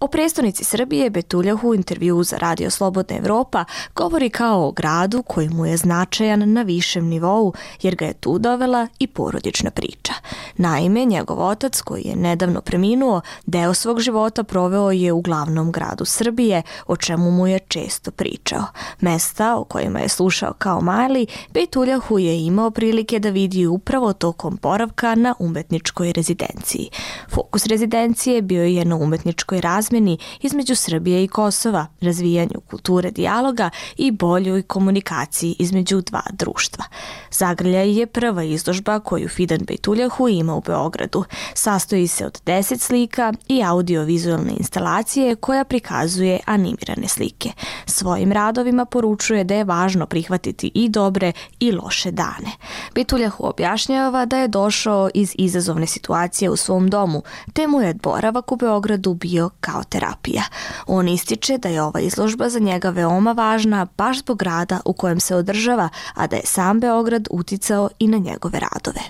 O 0.00 0.08
prestonici 0.08 0.64
Srbije 0.64 1.10
Betuljahu 1.10 1.68
u 1.68 1.74
intervju 1.74 2.22
za 2.22 2.36
Radio 2.36 2.70
Slobodna 2.70 3.16
Evropa 3.16 3.64
govori 3.94 4.30
kao 4.30 4.68
o 4.68 4.72
gradu 4.72 5.22
koji 5.22 5.48
mu 5.48 5.66
je 5.66 5.76
značajan 5.76 6.52
na 6.52 6.62
višem 6.62 7.06
nivou, 7.06 7.52
jer 7.82 7.94
ga 7.94 8.04
je 8.04 8.14
tu 8.14 8.38
dovela 8.38 8.86
i 8.98 9.06
porodična 9.06 9.70
priča. 9.70 10.12
Naime, 10.56 11.04
njegov 11.04 11.40
otac, 11.40 11.80
koji 11.80 12.02
je 12.02 12.16
nedavno 12.16 12.60
preminuo, 12.60 13.20
deo 13.46 13.74
svog 13.74 14.00
života 14.00 14.42
proveo 14.42 14.90
je 14.90 15.12
u 15.12 15.20
glavnom 15.20 15.72
gradu 15.72 16.04
Srbije, 16.04 16.62
o 16.86 16.96
čemu 16.96 17.30
mu 17.30 17.47
je 17.48 17.58
često 17.58 18.10
pričao. 18.10 18.64
Mesta 19.00 19.56
o 19.56 19.64
kojima 19.64 19.98
je 19.98 20.08
slušao 20.08 20.52
kao 20.52 20.80
mali, 20.80 21.26
Petuljahu 21.52 22.18
je 22.18 22.40
imao 22.40 22.70
prilike 22.70 23.18
da 23.18 23.30
vidi 23.30 23.66
upravo 23.66 24.12
tokom 24.12 24.58
boravka 24.62 25.14
na 25.14 25.34
umetničkoj 25.38 26.12
rezidenciji. 26.12 26.88
Fokus 27.34 27.66
rezidencije 27.66 28.42
bio 28.42 28.64
je 28.64 28.84
na 28.84 28.96
umetničkoj 28.96 29.60
razmeni 29.60 30.18
između 30.40 30.74
Srbije 30.74 31.24
i 31.24 31.28
Kosova, 31.28 31.86
razvijanju 32.00 32.60
kulture 32.70 33.10
dijaloga 33.10 33.70
i 33.96 34.10
boljoj 34.10 34.62
komunikaciji 34.62 35.56
između 35.58 36.00
dva 36.00 36.22
društva. 36.32 36.84
Zagrlja 37.30 37.80
je 37.80 38.06
prva 38.06 38.42
izložba 38.42 39.00
koju 39.00 39.28
Fidan 39.28 39.60
Betuljahu 39.66 40.28
ima 40.28 40.54
u 40.54 40.60
Beogradu. 40.60 41.24
Sastoji 41.54 42.06
se 42.06 42.26
od 42.26 42.40
deset 42.46 42.80
slika 42.80 43.32
i 43.48 43.62
audiovizualne 43.62 44.52
instalacije 44.58 45.36
koja 45.36 45.64
prikazuje 45.64 46.40
animirane 46.46 47.08
slike 47.08 47.37
slike. 47.38 47.50
Svojim 47.86 48.32
radovima 48.32 48.84
poručuje 48.84 49.44
da 49.44 49.54
je 49.54 49.64
važno 49.64 50.06
prihvatiti 50.06 50.70
i 50.74 50.88
dobre 50.88 51.32
i 51.60 51.72
loše 51.72 52.10
dane. 52.10 52.50
Bituljahu 52.94 53.46
objašnjava 53.46 54.26
da 54.26 54.38
je 54.38 54.48
došao 54.48 55.10
iz 55.14 55.34
izazovne 55.38 55.86
situacije 55.86 56.50
u 56.50 56.56
svom 56.56 56.90
domu, 56.90 57.22
te 57.52 57.66
mu 57.66 57.80
je 57.80 57.94
boravak 57.94 58.52
u 58.52 58.56
Beogradu 58.56 59.14
bio 59.14 59.50
kao 59.60 59.84
terapija. 59.84 60.42
On 60.86 61.08
ističe 61.08 61.58
da 61.58 61.68
je 61.68 61.82
ova 61.82 62.00
izložba 62.00 62.48
za 62.48 62.58
njega 62.58 62.90
veoma 62.90 63.32
važna 63.32 63.86
baš 63.96 64.18
zbog 64.18 64.38
grada 64.38 64.80
u 64.84 64.92
kojem 64.92 65.20
se 65.20 65.34
održava, 65.34 65.88
a 66.14 66.26
da 66.26 66.36
je 66.36 66.46
sam 66.46 66.80
Beograd 66.80 67.28
uticao 67.30 67.88
i 67.98 68.08
na 68.08 68.18
njegove 68.18 68.60
radove. 68.60 69.00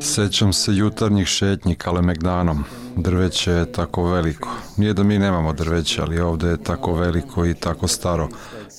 Sećam 0.00 0.52
se 0.52 0.72
jutarnjih 0.74 1.26
šetnji 1.26 1.74
Kalemegdanom 1.74 2.64
drveće 2.96 3.50
je 3.52 3.72
tako 3.72 4.10
veliko. 4.10 4.48
Nije 4.76 4.94
da 4.94 5.02
mi 5.02 5.18
nemamo 5.18 5.52
drveće, 5.52 6.02
ali 6.02 6.20
ovdje 6.20 6.50
je 6.50 6.62
tako 6.62 6.94
veliko 6.94 7.46
i 7.46 7.54
tako 7.54 7.88
staro. 7.88 8.28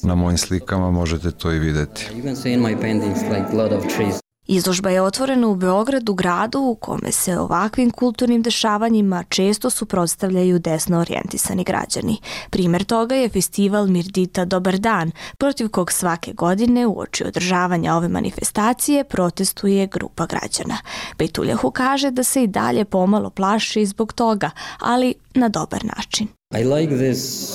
Na 0.04 0.16
mojim 0.16 0.38
slikama 0.38 0.92
možete 0.92 1.32
to 1.32 1.52
i 1.52 1.60
vidjeti. 1.60 2.08
Izložba 4.48 4.90
je 4.90 5.02
otvorena 5.02 5.48
u 5.48 5.56
Beogradu, 5.56 6.14
gradu 6.14 6.60
u 6.60 6.76
kome 6.76 7.12
se 7.12 7.38
ovakvim 7.40 7.92
kulturnim 7.92 8.42
dešavanjima 8.42 9.24
često 9.30 9.70
suprotstavljaju 9.70 10.60
desno 10.60 11.00
orijentisani 11.00 11.64
građani. 11.64 12.18
Primer 12.50 12.84
toga 12.84 13.16
je 13.16 13.30
festival 13.30 13.88
Mirdita 13.88 14.46
Dobar 14.46 14.78
dan, 14.78 15.12
protiv 15.38 15.70
kog 15.70 15.92
svake 15.92 16.34
godine 16.34 16.88
u 16.88 17.00
oči 17.00 17.24
održavanja 17.24 17.96
ove 17.96 18.08
manifestacije 18.08 19.04
protestuje 19.04 19.88
grupa 19.88 20.26
građana. 20.26 20.78
Bejtuljahu 21.18 21.72
kaže 21.72 22.12
da 22.12 22.24
se 22.24 22.44
i 22.44 22.48
dalje 22.48 22.86
pomalo 22.86 23.30
plaši 23.30 23.86
zbog 23.86 24.14
toga, 24.14 24.50
ali 24.80 25.14
na 25.36 25.50
dobar 25.50 25.86
način. 25.86 26.28
I 26.60 26.64
like 26.64 26.96
this 26.96 27.52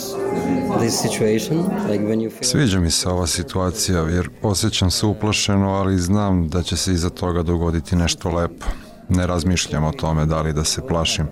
Sviđa 2.40 2.80
mi 2.80 2.90
se 2.90 3.08
ova 3.08 3.26
situacija 3.26 4.00
jer 4.00 4.30
osjećam 4.42 4.90
se 4.90 5.06
uplašeno, 5.06 5.70
ali 5.70 5.98
znam 5.98 6.48
da 6.48 6.62
će 6.62 6.76
se 6.76 6.92
iza 6.92 7.10
toga 7.10 7.42
dogoditi 7.42 7.96
nešto 7.96 8.30
lepo. 8.30 8.66
Ne 9.08 9.26
razmišljam 9.26 9.84
o 9.84 9.92
tome 9.92 10.26
da 10.26 10.42
li 10.42 10.52
da 10.52 10.64
se 10.64 10.86
plašim. 10.88 11.26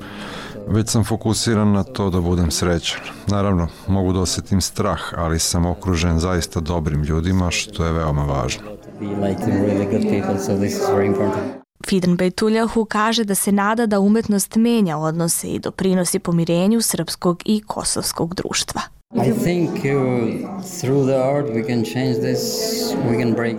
Već 0.68 0.88
sam 0.88 1.04
fokusiran 1.04 1.72
na 1.72 1.83
to 1.83 2.11
da 2.11 2.20
budem 2.20 2.50
srećan. 2.50 3.00
Naravno, 3.26 3.68
mogu 3.88 4.12
da 4.12 4.20
osjetim 4.20 4.61
strah, 4.61 5.00
ali 5.16 5.38
sam 5.38 5.66
okružen 5.66 6.18
zaista 6.18 6.61
dobrim 6.61 7.02
ljudima, 7.02 7.50
što 7.50 7.85
je 7.85 7.92
veoma 7.92 8.24
važno. 8.24 8.62
Fidan 11.87 12.16
Bejtuljahu 12.16 12.85
kaže 12.85 13.25
da 13.25 13.35
se 13.35 13.53
nada 13.53 13.87
da 13.87 14.01
umetnost 14.01 14.57
menja 14.57 14.99
odnose 14.99 15.49
i 15.49 15.59
doprinosi 15.59 16.18
pomirenju 16.18 16.81
srpskog 16.83 17.42
i 17.44 17.62
kosovskog 17.66 18.35
društva. 18.35 18.81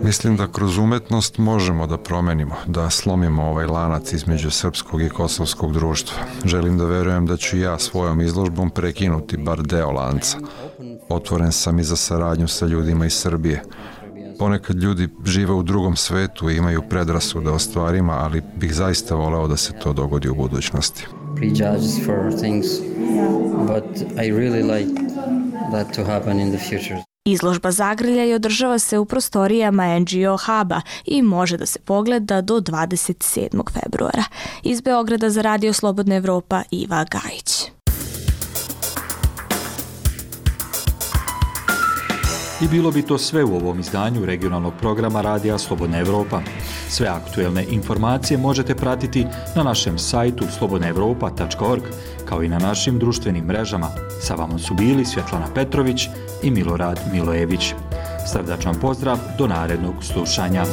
Mislim 0.03 0.37
da 0.37 0.47
kroz 0.47 0.77
umetnost 0.77 1.37
možemo 1.37 1.87
da 1.87 1.97
promenimo, 1.97 2.55
da 2.65 2.89
slomimo 2.89 3.43
ovaj 3.43 3.65
lanac 3.65 4.13
između 4.13 4.51
srpskog 4.51 5.01
i 5.01 5.09
kosovskog 5.09 5.73
društva. 5.73 6.17
Želim 6.45 6.77
da 6.77 6.85
verujem 6.85 7.25
da 7.25 7.37
ću 7.37 7.57
ja 7.57 7.79
svojom 7.79 8.21
izložbom 8.21 8.69
prekinuti 8.69 9.37
bar 9.37 9.61
deo 9.61 9.91
lanca. 9.91 10.37
Otvoren 11.09 11.51
sam 11.51 11.79
i 11.79 11.83
za 11.83 11.95
saradnju 11.95 12.47
sa 12.47 12.65
ljudima 12.65 13.05
iz 13.05 13.13
Srbije. 13.13 13.63
Ponekad 14.39 14.75
ljudi 14.75 15.09
žive 15.25 15.53
u 15.53 15.63
drugom 15.63 15.95
svetu 15.95 16.49
i 16.49 16.57
imaju 16.57 16.81
predrasude 16.89 17.49
o 17.49 17.59
stvarima, 17.59 18.13
ali 18.13 18.41
bih 18.55 18.73
zaista 18.73 19.15
voleo 19.15 19.47
da 19.47 19.57
se 19.57 19.73
to 19.83 19.93
dogodi 19.93 20.29
u 20.29 20.35
budućnosti. 20.35 21.07
Prejudges 21.35 22.05
for 22.05 22.39
things, 22.39 22.67
but 23.67 24.01
I 24.01 24.31
really 24.31 24.63
like 24.63 25.01
that 25.71 25.95
to 25.95 26.03
happen 26.03 26.39
in 26.39 26.57
the 26.57 26.59
future. 26.69 27.03
Izložba 27.27 27.71
Zagrlja 27.71 28.25
i 28.25 28.33
održava 28.33 28.79
se 28.79 28.97
u 28.97 29.05
prostorijama 29.05 29.99
NGO 29.99 30.37
Huba 30.37 30.81
i 31.05 31.21
može 31.21 31.57
da 31.57 31.65
se 31.65 31.79
pogleda 31.79 32.41
do 32.41 32.59
27. 32.59 33.63
februara. 33.73 34.23
Iz 34.63 34.81
Beograda 34.81 35.29
za 35.29 35.41
Radio 35.41 35.73
Slobodna 35.73 36.15
Evropa 36.15 36.63
Iva 36.71 37.05
Gajić. 37.11 37.74
I 42.61 42.67
bilo 42.67 42.91
bi 42.91 43.01
to 43.01 43.17
sve 43.17 43.43
u 43.43 43.55
ovom 43.55 43.79
izdanju 43.79 44.25
regionalnog 44.25 44.73
programa 44.79 45.21
Radija 45.21 45.57
Slobodna 45.57 45.99
Evropa. 45.99 46.41
Sve 46.89 47.07
aktuelne 47.07 47.65
informacije 47.69 48.37
možete 48.37 48.75
pratiti 48.75 49.25
na 49.55 49.63
našem 49.63 49.99
sajtu 49.99 50.45
slobodnaevropa.org 50.57 51.83
kao 52.25 52.43
i 52.43 52.49
na 52.49 52.59
našim 52.59 52.99
društvenim 52.99 53.45
mrežama. 53.45 53.89
Sa 54.21 54.35
vama 54.35 54.59
su 54.59 54.73
bili 54.73 55.05
Svjetlana 55.05 55.47
Petrović 55.55 56.07
i 56.43 56.51
Milorad 56.51 56.99
Milojević. 57.13 57.73
Srdačan 58.31 58.75
pozdrav 58.81 59.17
do 59.37 59.47
narednog 59.47 60.03
slušanja. 60.03 60.65